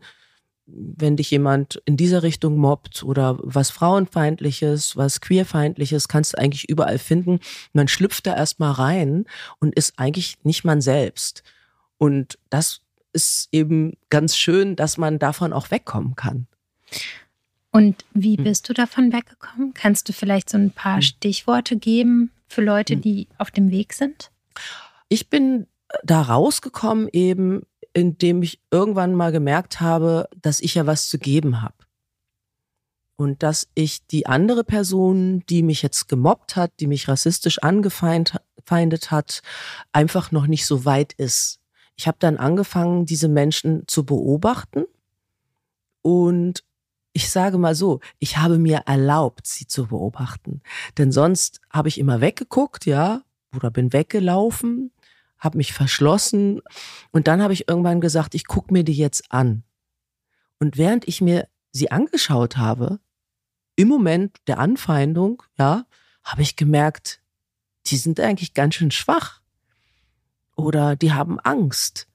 wenn 0.65 1.17
dich 1.17 1.29
jemand 1.29 1.79
in 1.85 1.97
dieser 1.97 2.23
Richtung 2.23 2.57
mobbt 2.57 3.03
oder 3.03 3.37
was 3.43 3.69
Frauenfeindliches, 3.69 4.97
was 4.97 5.21
Queerfeindliches, 5.21 6.07
kannst 6.07 6.33
du 6.33 6.39
eigentlich 6.39 6.67
überall 6.67 6.97
finden. 6.97 7.39
Man 7.73 7.87
schlüpft 7.87 8.25
da 8.25 8.35
erstmal 8.35 8.71
rein 8.71 9.25
und 9.59 9.75
ist 9.75 9.99
eigentlich 9.99 10.43
nicht 10.43 10.63
man 10.63 10.81
selbst. 10.81 11.43
Und 11.99 12.39
das 12.49 12.81
ist 13.13 13.49
eben 13.51 13.93
ganz 14.09 14.35
schön, 14.35 14.75
dass 14.75 14.97
man 14.97 15.19
davon 15.19 15.53
auch 15.53 15.69
wegkommen 15.69 16.15
kann. 16.15 16.47
Und 17.75 18.05
wie 18.13 18.37
hm. 18.37 18.45
bist 18.45 18.69
du 18.69 18.73
davon 18.73 19.11
weggekommen? 19.11 19.73
Kannst 19.73 20.07
du 20.07 20.13
vielleicht 20.13 20.49
so 20.49 20.57
ein 20.57 20.71
paar 20.71 20.95
hm. 20.95 21.01
Stichworte 21.01 21.75
geben 21.75 22.31
für 22.47 22.61
Leute, 22.61 22.93
hm. 22.93 23.01
die 23.01 23.27
auf 23.37 23.51
dem 23.51 23.69
Weg 23.69 23.91
sind? 23.91 24.31
Ich 25.09 25.29
bin 25.29 25.67
da 26.01 26.21
rausgekommen 26.21 27.09
eben, 27.11 27.63
indem 27.91 28.43
ich 28.43 28.61
irgendwann 28.71 29.13
mal 29.13 29.33
gemerkt 29.33 29.81
habe, 29.81 30.29
dass 30.41 30.61
ich 30.61 30.75
ja 30.75 30.85
was 30.85 31.09
zu 31.09 31.19
geben 31.19 31.61
habe. 31.61 31.75
Und 33.17 33.43
dass 33.43 33.67
ich 33.75 34.07
die 34.07 34.25
andere 34.25 34.63
Person, 34.63 35.43
die 35.49 35.61
mich 35.61 35.81
jetzt 35.81 36.07
gemobbt 36.07 36.55
hat, 36.55 36.71
die 36.79 36.87
mich 36.87 37.09
rassistisch 37.09 37.59
angefeindet 37.59 39.11
hat, 39.11 39.41
einfach 39.91 40.31
noch 40.31 40.47
nicht 40.47 40.65
so 40.65 40.85
weit 40.85 41.11
ist. 41.11 41.59
Ich 41.97 42.07
habe 42.07 42.17
dann 42.21 42.37
angefangen, 42.37 43.05
diese 43.05 43.27
Menschen 43.27 43.83
zu 43.85 44.05
beobachten 44.05 44.85
und 46.01 46.63
ich 47.15 47.29
sage 47.29 47.57
mal 47.57 47.73
so, 47.73 48.01
ich 48.19 48.37
habe 48.37 48.59
mir 48.59 48.83
erlaubt, 48.85 49.47
sie 49.47 49.65
zu 49.65 49.87
beobachten. 49.87 50.61
Denn 50.97 51.11
sonst 51.11 51.61
habe 51.71 51.87
ich 51.87 51.97
immer 51.97 52.21
weggeguckt, 52.21 52.85
ja, 52.85 53.21
oder 53.55 53.71
bin 53.71 53.93
weggelaufen 53.93 54.91
habe 55.45 55.57
mich 55.57 55.73
verschlossen 55.73 56.61
und 57.11 57.27
dann 57.27 57.41
habe 57.41 57.53
ich 57.53 57.69
irgendwann 57.69 58.01
gesagt, 58.01 58.35
ich 58.35 58.45
gucke 58.45 58.73
mir 58.73 58.83
die 58.83 58.93
jetzt 58.93 59.31
an. 59.31 59.63
Und 60.59 60.77
während 60.77 61.07
ich 61.07 61.21
mir 61.21 61.47
sie 61.71 61.91
angeschaut 61.91 62.57
habe, 62.57 62.99
im 63.75 63.87
Moment 63.87 64.37
der 64.47 64.59
Anfeindung, 64.59 65.43
ja, 65.57 65.85
habe 66.23 66.41
ich 66.41 66.55
gemerkt, 66.55 67.21
die 67.87 67.97
sind 67.97 68.19
eigentlich 68.19 68.53
ganz 68.53 68.75
schön 68.75 68.91
schwach 68.91 69.41
oder 70.55 70.95
die 70.95 71.13
haben 71.13 71.39
Angst. 71.39 72.07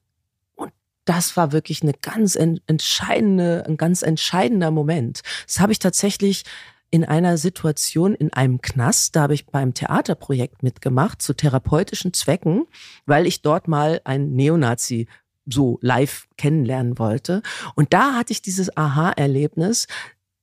Das 1.05 1.35
war 1.35 1.51
wirklich 1.51 1.81
eine 1.81 1.93
ganz 1.93 2.35
entscheidende, 2.35 3.65
ein 3.67 3.77
ganz 3.77 4.01
entscheidender 4.01 4.71
Moment. 4.71 5.21
Das 5.47 5.59
habe 5.59 5.71
ich 5.71 5.79
tatsächlich 5.79 6.43
in 6.91 7.05
einer 7.05 7.37
Situation 7.37 8.13
in 8.13 8.33
einem 8.33 8.61
Knast, 8.61 9.15
da 9.15 9.21
habe 9.21 9.33
ich 9.33 9.47
beim 9.47 9.73
Theaterprojekt 9.73 10.61
mitgemacht 10.61 11.21
zu 11.21 11.33
therapeutischen 11.33 12.13
Zwecken, 12.13 12.65
weil 13.05 13.25
ich 13.25 13.41
dort 13.41 13.67
mal 13.69 14.01
einen 14.03 14.35
Neonazi 14.35 15.07
so 15.45 15.79
live 15.81 16.27
kennenlernen 16.37 16.99
wollte. 16.99 17.41
Und 17.75 17.93
da 17.93 18.15
hatte 18.15 18.33
ich 18.33 18.41
dieses 18.41 18.75
Aha-Erlebnis, 18.75 19.87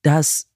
dass 0.03 0.49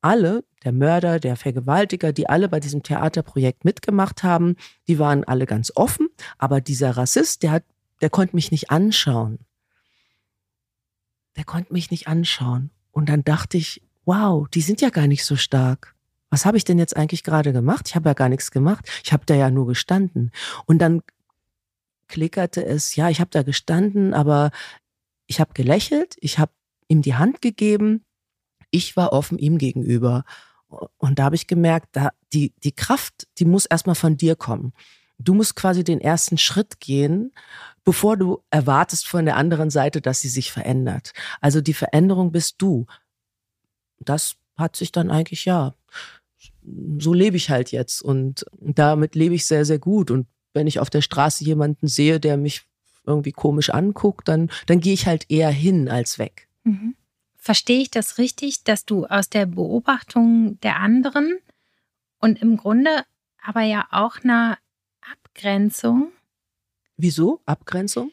alle, 0.00 0.44
der 0.64 0.72
Mörder, 0.72 1.20
der 1.20 1.36
Vergewaltiger, 1.36 2.12
die 2.12 2.28
alle 2.28 2.48
bei 2.48 2.60
diesem 2.60 2.82
Theaterprojekt 2.82 3.64
mitgemacht 3.64 4.22
haben, 4.22 4.56
die 4.88 4.98
waren 4.98 5.24
alle 5.24 5.46
ganz 5.46 5.72
offen, 5.74 6.08
aber 6.38 6.60
dieser 6.60 6.96
Rassist, 6.96 7.42
der 7.42 7.52
hat, 7.52 7.64
der 8.04 8.10
konnte 8.10 8.36
mich 8.36 8.50
nicht 8.50 8.70
anschauen. 8.70 9.38
Der 11.38 11.44
konnte 11.44 11.72
mich 11.72 11.90
nicht 11.90 12.06
anschauen. 12.06 12.70
Und 12.90 13.08
dann 13.08 13.24
dachte 13.24 13.56
ich, 13.56 13.80
wow, 14.04 14.46
die 14.46 14.60
sind 14.60 14.82
ja 14.82 14.90
gar 14.90 15.06
nicht 15.06 15.24
so 15.24 15.36
stark. 15.36 15.94
Was 16.28 16.44
habe 16.44 16.58
ich 16.58 16.64
denn 16.64 16.78
jetzt 16.78 16.98
eigentlich 16.98 17.24
gerade 17.24 17.54
gemacht? 17.54 17.88
Ich 17.88 17.94
habe 17.94 18.10
ja 18.10 18.12
gar 18.12 18.28
nichts 18.28 18.50
gemacht. 18.50 18.86
Ich 19.02 19.14
habe 19.14 19.24
da 19.24 19.34
ja 19.34 19.48
nur 19.50 19.66
gestanden. 19.66 20.32
Und 20.66 20.80
dann 20.80 21.00
klickerte 22.06 22.62
es, 22.62 22.94
ja, 22.94 23.08
ich 23.08 23.20
habe 23.20 23.30
da 23.30 23.42
gestanden, 23.42 24.12
aber 24.12 24.50
ich 25.26 25.40
habe 25.40 25.54
gelächelt, 25.54 26.16
ich 26.20 26.38
habe 26.38 26.52
ihm 26.88 27.00
die 27.00 27.14
Hand 27.14 27.40
gegeben, 27.40 28.04
ich 28.70 28.98
war 28.98 29.14
offen 29.14 29.38
ihm 29.38 29.56
gegenüber. 29.56 30.24
Und 30.98 31.18
da 31.18 31.24
habe 31.24 31.36
ich 31.36 31.46
gemerkt, 31.46 31.88
da, 31.92 32.10
die, 32.34 32.52
die 32.64 32.72
Kraft, 32.72 33.28
die 33.38 33.46
muss 33.46 33.64
erstmal 33.64 33.94
von 33.94 34.18
dir 34.18 34.36
kommen. 34.36 34.74
Du 35.18 35.34
musst 35.34 35.56
quasi 35.56 35.84
den 35.84 36.00
ersten 36.00 36.38
Schritt 36.38 36.80
gehen, 36.80 37.32
bevor 37.84 38.16
du 38.16 38.42
erwartest 38.50 39.06
von 39.06 39.24
der 39.24 39.36
anderen 39.36 39.70
Seite, 39.70 40.00
dass 40.00 40.20
sie 40.20 40.28
sich 40.28 40.52
verändert. 40.52 41.12
Also 41.40 41.60
die 41.60 41.74
Veränderung 41.74 42.32
bist 42.32 42.56
du 42.58 42.86
das 44.04 44.36
hat 44.56 44.76
sich 44.76 44.92
dann 44.92 45.10
eigentlich, 45.10 45.44
ja, 45.44 45.74
so 46.98 47.12
lebe 47.12 47.36
ich 47.36 47.50
halt 47.50 47.72
jetzt 47.72 48.02
und 48.02 48.46
damit 48.60 49.14
lebe 49.14 49.34
ich 49.34 49.46
sehr, 49.46 49.64
sehr 49.64 49.78
gut. 49.78 50.10
Und 50.10 50.26
wenn 50.52 50.66
ich 50.66 50.78
auf 50.78 50.90
der 50.90 51.02
Straße 51.02 51.44
jemanden 51.44 51.88
sehe, 51.88 52.20
der 52.20 52.36
mich 52.36 52.62
irgendwie 53.06 53.32
komisch 53.32 53.70
anguckt, 53.70 54.28
dann, 54.28 54.50
dann 54.66 54.80
gehe 54.80 54.94
ich 54.94 55.06
halt 55.06 55.30
eher 55.30 55.50
hin 55.50 55.88
als 55.88 56.18
weg. 56.18 56.48
Mhm. 56.64 56.94
Verstehe 57.36 57.82
ich 57.82 57.90
das 57.90 58.18
richtig, 58.18 58.64
dass 58.64 58.86
du 58.86 59.04
aus 59.04 59.28
der 59.28 59.46
Beobachtung 59.46 60.58
der 60.60 60.76
anderen 60.76 61.38
und 62.18 62.40
im 62.40 62.56
Grunde 62.56 63.04
aber 63.42 63.60
ja 63.60 63.86
auch 63.90 64.24
einer 64.24 64.56
Abgrenzung. 65.34 66.12
Wieso 66.96 67.40
Abgrenzung? 67.44 68.12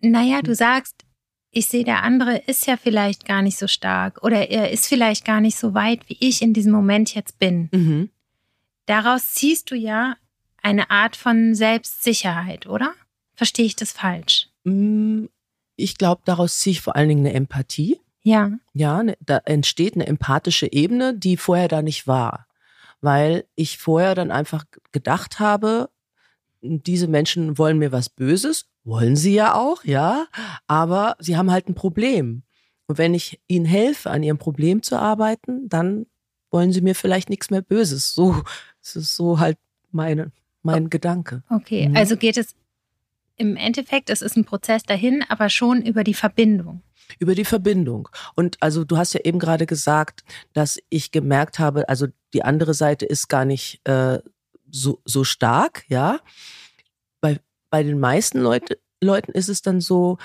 Naja, 0.00 0.40
du 0.40 0.54
sagst, 0.54 1.04
ich 1.50 1.66
sehe, 1.66 1.82
der 1.82 2.04
andere 2.04 2.36
ist 2.46 2.66
ja 2.68 2.76
vielleicht 2.76 3.24
gar 3.26 3.42
nicht 3.42 3.58
so 3.58 3.66
stark 3.66 4.22
oder 4.22 4.48
er 4.48 4.70
ist 4.70 4.86
vielleicht 4.86 5.24
gar 5.24 5.40
nicht 5.40 5.58
so 5.58 5.74
weit, 5.74 6.08
wie 6.08 6.16
ich 6.20 6.42
in 6.42 6.54
diesem 6.54 6.70
Moment 6.70 7.12
jetzt 7.14 7.40
bin. 7.40 7.68
Mhm. 7.72 8.10
Daraus 8.86 9.34
ziehst 9.34 9.72
du 9.72 9.74
ja 9.74 10.16
eine 10.62 10.90
Art 10.90 11.16
von 11.16 11.56
Selbstsicherheit, 11.56 12.68
oder? 12.68 12.94
Verstehe 13.34 13.66
ich 13.66 13.74
das 13.74 13.90
falsch? 13.90 14.48
Mm, 14.62 15.24
ich 15.74 15.98
glaube, 15.98 16.22
daraus 16.24 16.60
ziehe 16.60 16.72
ich 16.72 16.80
vor 16.80 16.94
allen 16.94 17.08
Dingen 17.08 17.26
eine 17.26 17.34
Empathie. 17.34 17.98
Ja. 18.22 18.52
Ja, 18.74 19.02
ne, 19.02 19.16
da 19.20 19.38
entsteht 19.38 19.96
eine 19.96 20.06
empathische 20.06 20.72
Ebene, 20.72 21.18
die 21.18 21.36
vorher 21.36 21.68
da 21.68 21.82
nicht 21.82 22.06
war. 22.06 22.46
Weil 23.00 23.44
ich 23.56 23.78
vorher 23.78 24.14
dann 24.14 24.30
einfach 24.30 24.64
gedacht 24.92 25.40
habe, 25.40 25.90
diese 26.68 27.08
Menschen 27.08 27.58
wollen 27.58 27.78
mir 27.78 27.92
was 27.92 28.08
Böses, 28.08 28.66
wollen 28.84 29.16
sie 29.16 29.34
ja 29.34 29.54
auch, 29.54 29.84
ja, 29.84 30.26
aber 30.66 31.16
sie 31.18 31.36
haben 31.36 31.50
halt 31.50 31.68
ein 31.68 31.74
Problem. 31.74 32.42
Und 32.86 32.98
wenn 32.98 33.14
ich 33.14 33.40
ihnen 33.48 33.66
helfe, 33.66 34.10
an 34.10 34.22
ihrem 34.22 34.38
Problem 34.38 34.82
zu 34.82 34.96
arbeiten, 34.96 35.68
dann 35.68 36.06
wollen 36.50 36.72
sie 36.72 36.80
mir 36.80 36.94
vielleicht 36.94 37.28
nichts 37.28 37.50
mehr 37.50 37.62
Böses. 37.62 38.14
So, 38.14 38.42
es 38.82 38.96
ist 38.96 39.16
so 39.16 39.40
halt 39.40 39.58
meine, 39.90 40.30
mein 40.62 40.88
Gedanke. 40.90 41.42
Okay, 41.50 41.88
mhm. 41.88 41.96
also 41.96 42.16
geht 42.16 42.36
es 42.36 42.54
im 43.36 43.56
Endeffekt, 43.56 44.10
es 44.10 44.22
ist 44.22 44.36
ein 44.36 44.44
Prozess 44.44 44.82
dahin, 44.82 45.24
aber 45.28 45.50
schon 45.50 45.82
über 45.82 46.04
die 46.04 46.14
Verbindung. 46.14 46.82
Über 47.18 47.34
die 47.34 47.44
Verbindung. 47.44 48.08
Und 48.34 48.56
also 48.60 48.84
du 48.84 48.96
hast 48.96 49.12
ja 49.12 49.20
eben 49.22 49.38
gerade 49.38 49.66
gesagt, 49.66 50.24
dass 50.54 50.78
ich 50.88 51.12
gemerkt 51.12 51.58
habe, 51.58 51.88
also 51.88 52.06
die 52.32 52.42
andere 52.42 52.74
Seite 52.74 53.06
ist 53.06 53.28
gar 53.28 53.44
nicht 53.44 53.86
äh, 53.86 54.18
so, 54.70 55.00
so 55.04 55.22
stark, 55.22 55.84
ja. 55.88 56.20
Bei, 57.70 57.82
den 57.82 57.98
meisten 57.98 58.40
Leute, 58.40 58.78
Leuten 59.02 59.32
ist 59.32 59.48
es 59.48 59.62
dann 59.62 59.80
so, 59.80 60.18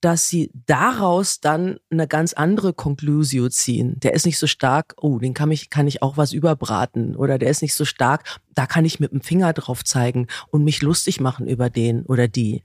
dass 0.00 0.28
sie 0.28 0.50
daraus 0.66 1.40
dann 1.40 1.80
eine 1.90 2.06
ganz 2.06 2.32
andere 2.32 2.72
Conclusio 2.72 3.48
ziehen. 3.48 3.98
Der 4.00 4.14
ist 4.14 4.26
nicht 4.26 4.38
so 4.38 4.46
stark, 4.46 4.94
oh, 4.98 5.18
den 5.18 5.34
kann 5.34 5.50
ich, 5.50 5.70
kann 5.70 5.88
ich 5.88 6.02
auch 6.02 6.16
was 6.16 6.32
überbraten. 6.32 7.16
Oder 7.16 7.38
der 7.38 7.50
ist 7.50 7.62
nicht 7.62 7.74
so 7.74 7.84
stark, 7.84 8.38
da 8.54 8.66
kann 8.66 8.84
ich 8.84 9.00
mit 9.00 9.12
dem 9.12 9.22
Finger 9.22 9.52
drauf 9.52 9.84
zeigen 9.84 10.28
und 10.50 10.62
mich 10.62 10.82
lustig 10.82 11.20
machen 11.20 11.48
über 11.48 11.68
den 11.68 12.02
oder 12.02 12.28
die. 12.28 12.62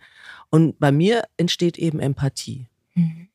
Und 0.50 0.80
bei 0.80 0.92
mir 0.92 1.24
entsteht 1.38 1.80
eben 1.80 2.00
Empathie. 2.00 2.68
Mhm. 2.94 3.30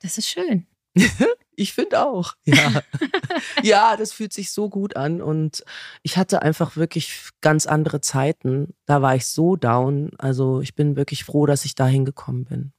Das 0.00 0.18
ist 0.18 0.28
schön. 0.28 0.66
Ich 1.60 1.74
finde 1.74 2.06
auch, 2.06 2.36
ja. 2.46 2.80
ja, 3.62 3.96
das 3.98 4.12
fühlt 4.12 4.32
sich 4.32 4.50
so 4.50 4.70
gut 4.70 4.96
an 4.96 5.20
und 5.20 5.62
ich 6.02 6.16
hatte 6.16 6.40
einfach 6.40 6.76
wirklich 6.76 7.28
ganz 7.42 7.66
andere 7.66 8.00
Zeiten. 8.00 8.72
Da 8.86 9.02
war 9.02 9.14
ich 9.14 9.26
so 9.26 9.56
down. 9.56 10.10
Also 10.16 10.62
ich 10.62 10.74
bin 10.74 10.96
wirklich 10.96 11.22
froh, 11.22 11.44
dass 11.44 11.66
ich 11.66 11.74
da 11.74 11.86
hingekommen 11.86 12.46
bin. 12.46 12.72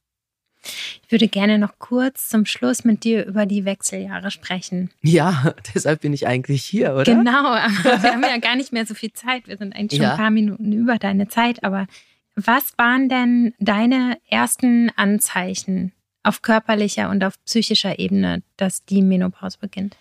Ich 1.04 1.12
würde 1.12 1.28
gerne 1.28 1.60
noch 1.60 1.78
kurz 1.78 2.28
zum 2.28 2.44
Schluss 2.44 2.82
mit 2.82 3.04
dir 3.04 3.24
über 3.24 3.46
die 3.46 3.64
Wechseljahre 3.64 4.32
sprechen. 4.32 4.90
Ja, 5.00 5.54
deshalb 5.74 6.00
bin 6.00 6.12
ich 6.12 6.26
eigentlich 6.26 6.64
hier, 6.64 6.94
oder? 6.94 7.04
Genau, 7.04 7.46
aber 7.54 8.02
wir 8.02 8.12
haben 8.12 8.22
ja 8.22 8.38
gar 8.38 8.56
nicht 8.56 8.72
mehr 8.72 8.84
so 8.84 8.94
viel 8.94 9.12
Zeit. 9.12 9.46
Wir 9.46 9.58
sind 9.58 9.76
eigentlich 9.76 9.98
schon 9.98 10.06
ja. 10.06 10.12
ein 10.12 10.18
paar 10.18 10.30
Minuten 10.30 10.72
über 10.72 10.98
deine 10.98 11.28
Zeit. 11.28 11.62
Aber 11.62 11.86
was 12.34 12.76
waren 12.78 13.08
denn 13.08 13.54
deine 13.60 14.18
ersten 14.28 14.90
Anzeichen 14.96 15.92
auf 16.22 16.42
körperlicher 16.42 17.10
und 17.10 17.24
auf 17.24 17.42
psychischer 17.44 17.98
Ebene, 17.98 18.42
dass 18.56 18.84
die 18.84 19.02
Menopause 19.02 19.58
beginnt? 19.60 19.96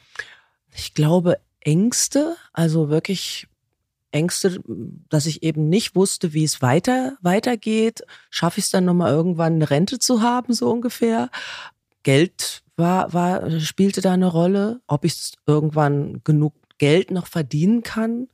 Ich 0.74 0.94
glaube 0.94 1.40
Ängste, 1.60 2.36
also 2.54 2.90
wirklich 2.90 3.48
Ängste, 4.12 4.62
dass 5.10 5.26
ich 5.26 5.44
eben 5.44 5.70
nicht 5.70 5.96
wusste, 5.96 6.34
wie 6.34 6.44
es 6.44 6.62
weiter 6.62 7.18
weitergeht. 7.22 8.02
Schaffe 8.30 8.60
ich 8.60 8.66
es 8.66 8.72
dann 8.72 8.86
nochmal 8.86 9.12
irgendwann 9.12 9.54
eine 9.54 9.70
Rente 9.70 10.00
zu 10.00 10.22
haben, 10.22 10.54
so 10.54 10.70
ungefähr? 10.70 11.30
Geld 12.04 12.64
war, 12.76 13.14
war, 13.14 13.60
spielte 13.60 14.02
da 14.02 14.14
eine 14.14 14.28
Rolle, 14.28 14.82
ob 14.88 15.06
ich 15.06 15.34
irgendwann 15.46 16.22
genug 16.24 16.54
Geld 16.78 17.12
noch 17.12 17.28
verdienen 17.28 17.84
kann, 17.84 18.28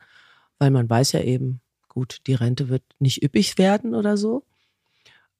weil 0.57 0.71
man 0.71 0.89
weiß 0.89 1.11
ja 1.11 1.21
eben, 1.21 1.59
gut, 1.89 2.21
die 2.27 2.33
Rente 2.33 2.69
wird 2.69 2.83
nicht 2.99 3.23
üppig 3.23 3.57
werden 3.57 3.93
oder 3.93 4.17
so. 4.17 4.43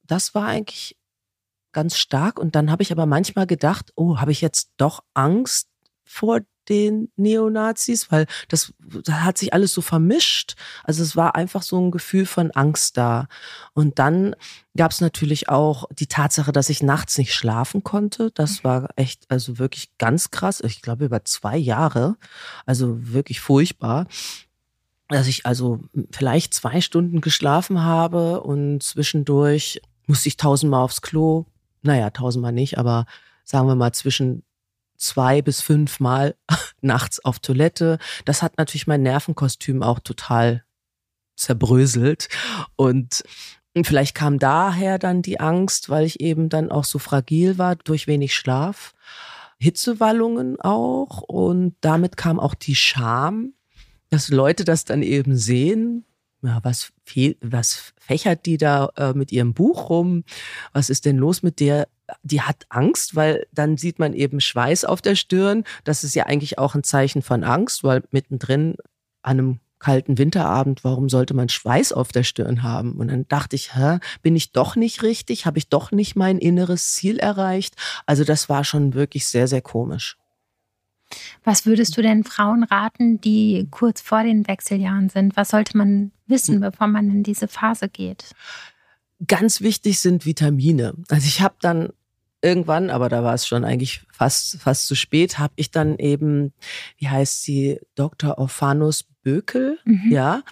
Das 0.06 0.36
war 0.36 0.48
eigentlich 0.48 0.97
ganz 1.78 1.96
stark. 1.96 2.40
Und 2.40 2.56
dann 2.56 2.72
habe 2.72 2.82
ich 2.82 2.92
aber 2.92 3.06
manchmal 3.06 3.46
gedacht, 3.46 3.92
oh, 3.96 4.18
habe 4.18 4.32
ich 4.32 4.42
jetzt 4.42 4.72
doch 4.78 5.04
Angst 5.14 5.68
vor 6.04 6.40
den 6.70 7.12
Neonazis, 7.18 8.12
weil 8.12 8.26
das, 8.48 8.74
das 8.80 9.14
hat 9.14 9.38
sich 9.38 9.54
alles 9.54 9.74
so 9.74 9.82
vermischt. 9.82 10.56
Also 10.84 11.04
es 11.04 11.16
war 11.16 11.36
einfach 11.36 11.62
so 11.62 11.80
ein 11.80 11.92
Gefühl 11.92 12.26
von 12.26 12.50
Angst 12.50 12.98
da. 12.98 13.28
Und 13.74 14.00
dann 14.00 14.36
gab 14.76 14.90
es 14.90 15.02
natürlich 15.02 15.50
auch 15.50 15.86
die 15.92 16.08
Tatsache, 16.08 16.52
dass 16.52 16.72
ich 16.72 16.82
nachts 16.82 17.20
nicht 17.20 17.36
schlafen 17.36 17.84
konnte. 17.84 18.32
Das 18.34 18.64
mhm. 18.64 18.64
war 18.64 18.90
echt, 18.96 19.26
also 19.30 19.60
wirklich 19.60 19.96
ganz 20.00 20.32
krass. 20.32 20.62
Ich 20.62 20.82
glaube 20.82 21.06
über 21.06 21.24
zwei 21.26 21.58
Jahre. 21.58 22.18
Also 22.66 23.14
wirklich 23.14 23.40
furchtbar 23.40 24.08
dass 25.10 25.28
ich 25.28 25.46
also 25.46 25.80
vielleicht 26.12 26.54
zwei 26.54 26.82
Stunden 26.82 27.22
geschlafen 27.22 27.82
habe 27.82 28.42
und 28.42 28.84
zwischendurch 28.84 29.80
musste 30.06 30.28
ich 30.28 30.36
tausendmal 30.36 30.84
aufs 30.84 31.02
Klo 31.02 31.46
naja, 31.88 32.12
tausendmal 32.12 32.52
nicht, 32.52 32.78
aber 32.78 33.06
sagen 33.44 33.68
wir 33.68 33.76
mal 33.76 33.94
zwischen 33.94 34.44
zwei 34.98 35.42
bis 35.42 35.62
fünf 35.62 36.00
Mal 36.00 36.36
nachts 36.82 37.24
auf 37.24 37.40
Toilette. 37.40 37.98
Das 38.26 38.44
hat 38.44 38.58
natürlich 38.58 38.88
mein 38.88 39.02
Nervenkostüm 39.02 39.82
auch 39.82 40.00
total 40.00 40.64
zerbröselt. 41.36 42.30
Und 42.76 43.24
vielleicht 43.84 44.16
kam 44.16 44.40
daher 44.40 45.00
dann 45.00 45.22
die 45.22 45.40
Angst, 45.40 45.90
weil 45.90 46.06
ich 46.06 46.20
eben 46.20 46.50
dann 46.50 46.72
auch 46.72 46.84
so 46.84 47.00
fragil 47.00 47.58
war 47.58 47.76
durch 47.76 48.08
wenig 48.08 48.36
Schlaf. 48.36 48.94
Hitzewallungen 49.60 50.60
auch. 50.60 51.22
Und 51.22 51.76
damit 51.82 52.18
kam 52.18 52.40
auch 52.40 52.54
die 52.54 52.76
Scham, 52.76 53.54
dass 54.10 54.30
Leute 54.30 54.66
das 54.66 54.86
dann 54.86 55.04
eben 55.04 55.36
sehen, 55.38 56.06
ja, 56.44 56.60
was, 56.64 56.92
was 57.42 57.94
fächert 57.98 58.46
die 58.46 58.58
da 58.58 58.90
äh, 58.96 59.14
mit 59.14 59.32
ihrem 59.32 59.54
Buch 59.54 59.90
rum? 59.90 60.24
Was 60.72 60.90
ist 60.90 61.06
denn 61.06 61.18
los 61.18 61.44
mit 61.44 61.60
der? 61.60 61.88
Die 62.24 62.42
hat 62.42 62.66
Angst, 62.70 63.16
weil 63.16 63.48
dann 63.52 63.78
sieht 63.78 64.00
man 64.00 64.14
eben 64.14 64.40
Schweiß 64.40 64.86
auf 64.86 65.02
der 65.02 65.16
Stirn. 65.16 65.64
Das 65.84 66.04
ist 66.04 66.16
ja 66.16 66.26
eigentlich 66.26 66.58
auch 66.58 66.76
ein 66.76 66.84
Zeichen 66.84 67.22
von 67.22 67.44
Angst, 67.44 67.84
weil 67.84 68.04
mittendrin 68.12 68.76
an 69.24 69.40
einem 69.40 69.60
kalten 69.80 70.18
Winterabend, 70.18 70.84
warum 70.84 71.10
sollte 71.10 71.34
man 71.34 71.50
Schweiß 71.50 71.92
auf 71.94 72.12
der 72.12 72.24
Stirn 72.24 72.64
haben? 72.64 72.94
Und 72.94 73.10
dann 73.10 73.28
dachte 73.28 73.56
ich, 73.56 73.76
hä, 73.76 74.00
bin 74.22 74.36
ich 74.36 74.52
doch 74.52 74.76
nicht 74.76 75.04
richtig? 75.04 75.46
Habe 75.46 75.58
ich 75.58 75.70
doch 75.70 75.92
nicht 75.92 76.16
mein 76.16 76.40
inneres 76.40 76.94
Ziel 76.94 77.20
erreicht? 77.20 77.76
Also 78.06 78.24
das 78.24 78.50
war 78.50 78.64
schon 78.64 78.94
wirklich 78.94 79.28
sehr, 79.28 79.48
sehr 79.48 79.62
komisch. 79.62 80.18
Was 81.44 81.66
würdest 81.66 81.96
du 81.98 82.02
denn 82.02 82.24
Frauen 82.24 82.64
raten, 82.64 83.22
die 83.22 83.68
kurz 83.72 84.02
vor 84.02 84.24
den 84.24 84.48
Wechseljahren 84.48 85.10
sind? 85.10 85.36
Was 85.38 85.50
sollte 85.50 85.78
man 85.78 86.12
wissen, 86.28 86.56
hm. 86.56 86.62
bevor 86.62 86.88
man 86.88 87.10
in 87.10 87.24
diese 87.24 87.48
Phase 87.48 87.90
geht? 87.90 88.32
Ganz 89.26 89.62
wichtig 89.62 90.00
sind 90.00 90.26
Vitamine. 90.26 90.94
Also 91.10 91.28
ich 91.28 91.42
habe 91.42 91.56
dann 91.62 91.90
irgendwann, 92.42 92.90
aber 92.90 93.10
da 93.10 93.24
war 93.24 93.34
es 93.34 93.48
schon 93.48 93.64
eigentlich 93.64 94.06
fast 94.12 94.58
fast 94.60 94.88
zu 94.88 94.96
spät, 94.96 95.40
habe 95.40 95.54
ich 95.56 95.72
dann 95.72 95.98
eben, 95.98 96.54
wie 96.98 97.10
heißt 97.10 97.44
sie, 97.44 97.80
Dr. 97.96 98.38
Orphanus 98.38 99.06
Bökel, 99.24 99.80
mhm. 99.86 100.12
ja, 100.12 100.44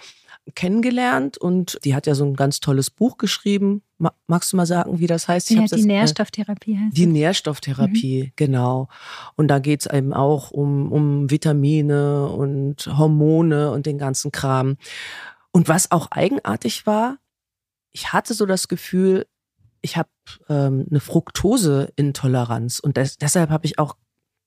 kennengelernt 0.54 1.38
und 1.38 1.78
die 1.84 1.94
hat 1.94 2.06
ja 2.06 2.14
so 2.14 2.24
ein 2.24 2.34
ganz 2.34 2.60
tolles 2.60 2.90
Buch 2.90 3.18
geschrieben. 3.18 3.82
Magst 3.98 4.52
du 4.52 4.56
mal 4.56 4.66
sagen, 4.66 4.98
wie 4.98 5.06
das 5.06 5.26
heißt? 5.26 5.50
Ich 5.50 5.56
ja, 5.56 5.62
die 5.62 5.68
das, 5.70 5.80
äh, 5.80 5.86
Nährstofftherapie 5.86 6.78
heißt 6.78 6.96
Die 6.96 7.06
Nährstofftherapie, 7.06 8.24
mhm. 8.24 8.32
genau. 8.36 8.88
Und 9.36 9.48
da 9.48 9.58
geht 9.58 9.80
es 9.80 9.86
eben 9.86 10.12
auch 10.12 10.50
um, 10.50 10.92
um 10.92 11.30
Vitamine 11.30 12.26
und 12.26 12.86
Hormone 12.86 13.70
und 13.70 13.86
den 13.86 13.96
ganzen 13.96 14.32
Kram. 14.32 14.76
Und 15.50 15.68
was 15.68 15.90
auch 15.90 16.10
eigenartig 16.10 16.86
war, 16.86 17.16
ich 17.92 18.12
hatte 18.12 18.34
so 18.34 18.44
das 18.44 18.68
Gefühl, 18.68 19.26
ich 19.80 19.96
habe 19.96 20.10
ähm, 20.50 20.86
eine 20.90 21.00
Fructoseintoleranz 21.00 22.78
und 22.80 22.98
des, 22.98 23.16
deshalb 23.16 23.48
habe 23.48 23.64
ich 23.64 23.78
auch 23.78 23.96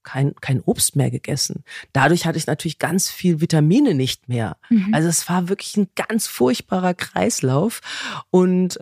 kein, 0.04 0.36
kein 0.36 0.62
Obst 0.62 0.96
mehr 0.96 1.12
gegessen. 1.12 1.64
Dadurch 1.94 2.26
hatte 2.26 2.38
ich 2.38 2.48
natürlich 2.48 2.80
ganz 2.80 3.10
viel 3.10 3.42
Vitamine 3.42 3.94
nicht 3.94 4.30
mehr. 4.30 4.58
Mhm. 4.70 4.94
Also 4.94 5.10
es 5.10 5.28
war 5.30 5.50
wirklich 5.50 5.78
ein 5.78 5.88
ganz 5.96 6.28
furchtbarer 6.28 6.94
Kreislauf. 6.94 7.82
Und 8.30 8.80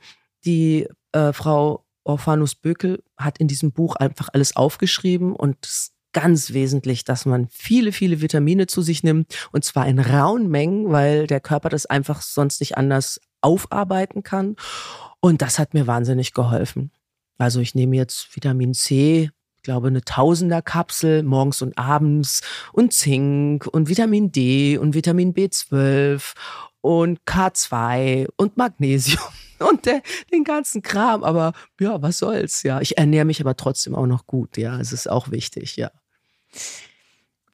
die 0.48 0.88
äh, 1.12 1.32
Frau 1.34 1.86
Orphanus 2.04 2.56
Bökel 2.56 3.04
hat 3.18 3.38
in 3.38 3.48
diesem 3.48 3.72
Buch 3.72 3.96
einfach 3.96 4.30
alles 4.34 4.56
aufgeschrieben 4.56 5.36
und 5.36 5.58
es 5.64 5.92
ganz 6.14 6.54
wesentlich, 6.54 7.04
dass 7.04 7.26
man 7.26 7.48
viele, 7.52 7.92
viele 7.92 8.22
Vitamine 8.22 8.66
zu 8.66 8.82
sich 8.82 9.04
nimmt 9.04 9.48
und 9.52 9.64
zwar 9.64 9.88
in 9.88 10.00
rauen 10.00 10.50
Mengen, 10.50 10.92
weil 10.92 11.28
der 11.28 11.42
Körper 11.42 11.70
das 11.70 11.86
einfach 11.86 12.22
sonst 12.22 12.60
nicht 12.60 12.78
anders 12.78 13.22
aufarbeiten 13.42 14.24
kann. 14.24 14.56
Und 15.20 15.44
das 15.44 15.60
hat 15.60 15.76
mir 15.76 15.86
wahnsinnig 15.86 16.34
geholfen. 16.34 16.92
Also 17.38 17.60
ich 17.60 17.76
nehme 17.76 17.96
jetzt 17.96 18.36
Vitamin 18.36 18.74
C 18.74 19.30
glaube, 19.68 19.88
eine 19.88 20.02
Tausender-Kapsel 20.02 21.24
morgens 21.24 21.62
und 21.62 21.78
abends 21.78 22.42
und 22.72 22.94
Zink 22.94 23.68
und 23.68 23.90
Vitamin 23.90 24.32
D 24.32 24.78
und 24.78 24.94
Vitamin 24.96 25.34
B12 25.34 26.36
und 26.80 27.20
K2 27.26 28.30
und 28.38 28.56
Magnesium 28.56 29.20
und 29.70 29.86
der, 29.86 30.02
den 30.32 30.44
ganzen 30.44 30.82
Kram. 30.82 31.24
Aber 31.24 31.54
ja, 31.80 32.02
was 32.02 32.20
soll's, 32.20 32.64
ja. 32.64 32.82
Ich 32.82 32.98
ernähre 32.98 33.26
mich 33.26 33.42
aber 33.42 33.56
trotzdem 33.56 33.96
auch 33.96 34.08
noch 34.08 34.28
gut, 34.28 34.58
ja. 34.58 34.80
Es 34.80 34.92
ist 34.92 35.10
auch 35.10 35.32
wichtig, 35.32 35.76
ja. 35.76 35.92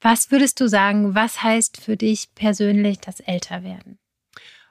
Was 0.01 0.31
würdest 0.31 0.59
du 0.59 0.67
sagen, 0.67 1.15
was 1.15 1.43
heißt 1.43 1.77
für 1.77 1.95
dich 1.95 2.35
persönlich 2.35 2.99
das 2.99 3.21
Älterwerden? 3.21 3.99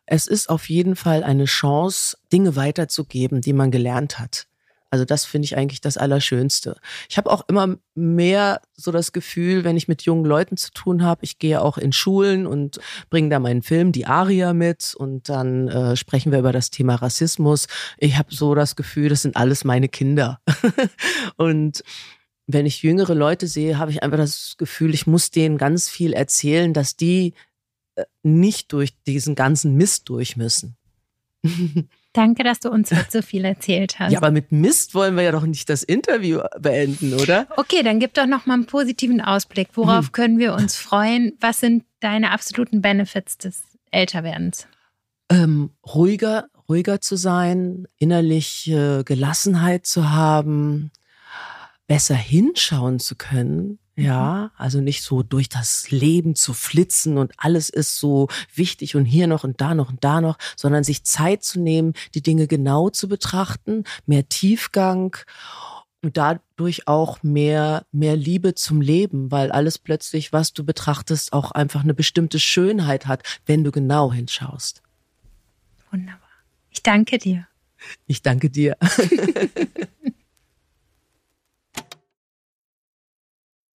Es 0.05 0.27
ist 0.27 0.51
auf 0.51 0.69
jeden 0.69 0.97
Fall 0.97 1.25
eine 1.25 1.47
Chance, 1.47 2.19
Dinge 2.33 2.57
weiterzugeben, 2.57 3.41
die 3.41 3.53
man 3.53 3.71
gelernt 3.71 4.19
hat. 4.19 4.47
Also 4.93 5.07
das 5.07 5.25
finde 5.25 5.47
ich 5.47 5.57
eigentlich 5.57 5.81
das 5.81 5.97
Allerschönste. 5.97 6.77
Ich 7.09 7.17
habe 7.17 7.31
auch 7.31 7.49
immer 7.49 7.79
mehr 7.95 8.61
so 8.75 8.93
das 8.93 9.13
Gefühl, 9.13 9.65
wenn 9.65 9.79
ich 9.79 9.89
mit 9.89 10.03
jungen 10.03 10.27
Leuten 10.27 10.59
zu 10.59 10.71
tun 10.71 11.03
habe, 11.03 11.25
ich 11.25 11.39
gehe 11.39 11.63
auch 11.63 11.79
in 11.79 11.95
Schulen 11.95 12.47
und 12.47 12.79
bringe 13.09 13.31
da 13.31 13.39
meinen 13.39 13.63
Film 13.63 13.93
Die 13.93 14.05
Aria 14.05 14.53
mit 14.53 14.95
und 14.95 15.31
dann 15.31 15.69
äh, 15.69 15.97
sprechen 15.97 16.31
wir 16.31 16.41
über 16.41 16.53
das 16.53 16.69
Thema 16.69 16.97
Rassismus. 16.97 17.69
Ich 17.97 18.19
habe 18.19 18.35
so 18.35 18.55
das 18.55 18.77
Gefühl, 18.77 19.09
das 19.09 19.23
sind 19.23 19.35
alles 19.35 19.65
meine 19.65 19.89
Kinder. 19.89 20.43
und 21.37 21.83
wenn 22.47 22.67
ich 22.67 22.83
jüngere 22.83 23.15
Leute 23.15 23.47
sehe, 23.47 23.79
habe 23.79 23.93
ich 23.93 24.03
einfach 24.03 24.19
das 24.19 24.57
Gefühl, 24.59 24.93
ich 24.93 25.07
muss 25.07 25.31
denen 25.31 25.57
ganz 25.57 25.89
viel 25.89 26.13
erzählen, 26.13 26.75
dass 26.75 26.97
die 26.97 27.33
äh, 27.95 28.05
nicht 28.23 28.71
durch 28.75 28.93
diesen 29.05 29.37
ganzen 29.37 29.75
Mist 29.75 30.11
durch 30.11 30.37
müssen. 30.37 30.77
Danke, 32.13 32.45
dass 32.45 32.61
du 32.61 32.71
uns 32.71 32.91
so 33.11 33.23
viel 33.23 33.45
erzählt 33.45 33.99
hast. 33.99 34.13
Ja, 34.13 34.19
aber 34.19 34.31
mit 34.31 34.53
Mist 34.53 34.95
wollen 34.95 35.17
wir 35.17 35.23
ja 35.23 35.33
doch 35.33 35.47
nicht 35.47 35.69
das 35.69 35.83
Interview 35.83 36.41
beenden, 36.59 37.15
oder? 37.15 37.47
Okay, 37.57 37.83
dann 37.83 38.01
gib 38.01 38.15
doch 38.15 38.27
noch 38.27 38.45
mal 38.45 38.55
einen 38.55 38.67
positiven 38.67 39.21
Ausblick. 39.21 39.69
Worauf 39.75 40.07
hm. 40.07 40.13
können 40.13 40.39
wir 40.39 40.55
uns 40.55 40.77
freuen? 40.77 41.37
Was 41.41 41.61
sind 41.61 41.85
deine 42.01 42.31
absoluten 42.31 42.83
Benefits 42.83 43.39
des 43.39 43.63
Älterwerdens? 43.91 44.67
Ähm, 45.31 45.71
ruhiger, 45.87 46.49
ruhiger 46.69 47.01
zu 47.01 47.17
sein, 47.17 47.87
innerlich 47.99 48.65
Gelassenheit 49.05 49.87
zu 49.87 50.11
haben, 50.11 50.91
besser 51.87 52.15
hinschauen 52.15 52.99
zu 52.99 53.17
können, 53.17 53.79
ja, 53.95 54.45
mhm. 54.45 54.51
also 54.57 54.81
nicht 54.81 55.03
so 55.03 55.23
durch 55.23 55.49
das 55.49 55.91
Leben 55.91 56.35
zu 56.35 56.55
flitzen 56.55 57.19
und 57.19 57.33
alles 57.37 57.69
ist 57.69 57.99
so 57.99 58.29
wichtig 58.55 58.97
und 58.97 59.05
hier 59.05 59.27
noch 59.27 59.45
und 59.45 59.61
da 59.61 59.75
noch 59.75 59.91
und 59.91 60.03
da 60.03 60.21
noch, 60.21 60.39
sondern 60.57 60.83
sich 60.83 61.05
Zeit 61.05 61.43
zu 61.45 61.61
nehmen, 61.61 61.93
die 62.15 62.23
Dinge 62.23 62.47
genau 62.47 62.89
zu 62.89 63.09
betrachten, 63.09 63.85
mehr 64.07 64.29
Tiefgang 64.29 65.17
und 66.03 66.17
dadurch 66.17 66.89
auch 66.89 67.23
mehr, 67.23 67.85
mehr 67.93 68.17
Liebe 68.17 68.55
zum 68.55 68.81
Leben, 68.81 69.31
weil 69.31 69.53
alles 69.53 69.79
plötzlich, 69.79 70.33
was 70.33 70.53
du 70.53 70.65
betrachtest, 70.65 71.33
auch 71.33 71.53
einfach 71.53 71.83
eine 71.83 71.95
bestimmte 71.95 72.41
Schönheit 72.41 73.07
hat, 73.07 73.23
wenn 73.47 73.63
du 73.63 73.71
genau 73.71 74.13
hinschaust. 74.13 74.83
Wunderbar. 75.91 76.19
Ich 76.71 76.83
danke 76.83 77.19
dir. 77.19 77.47
Ich 78.07 78.23
danke 78.23 78.49
dir. 78.49 78.77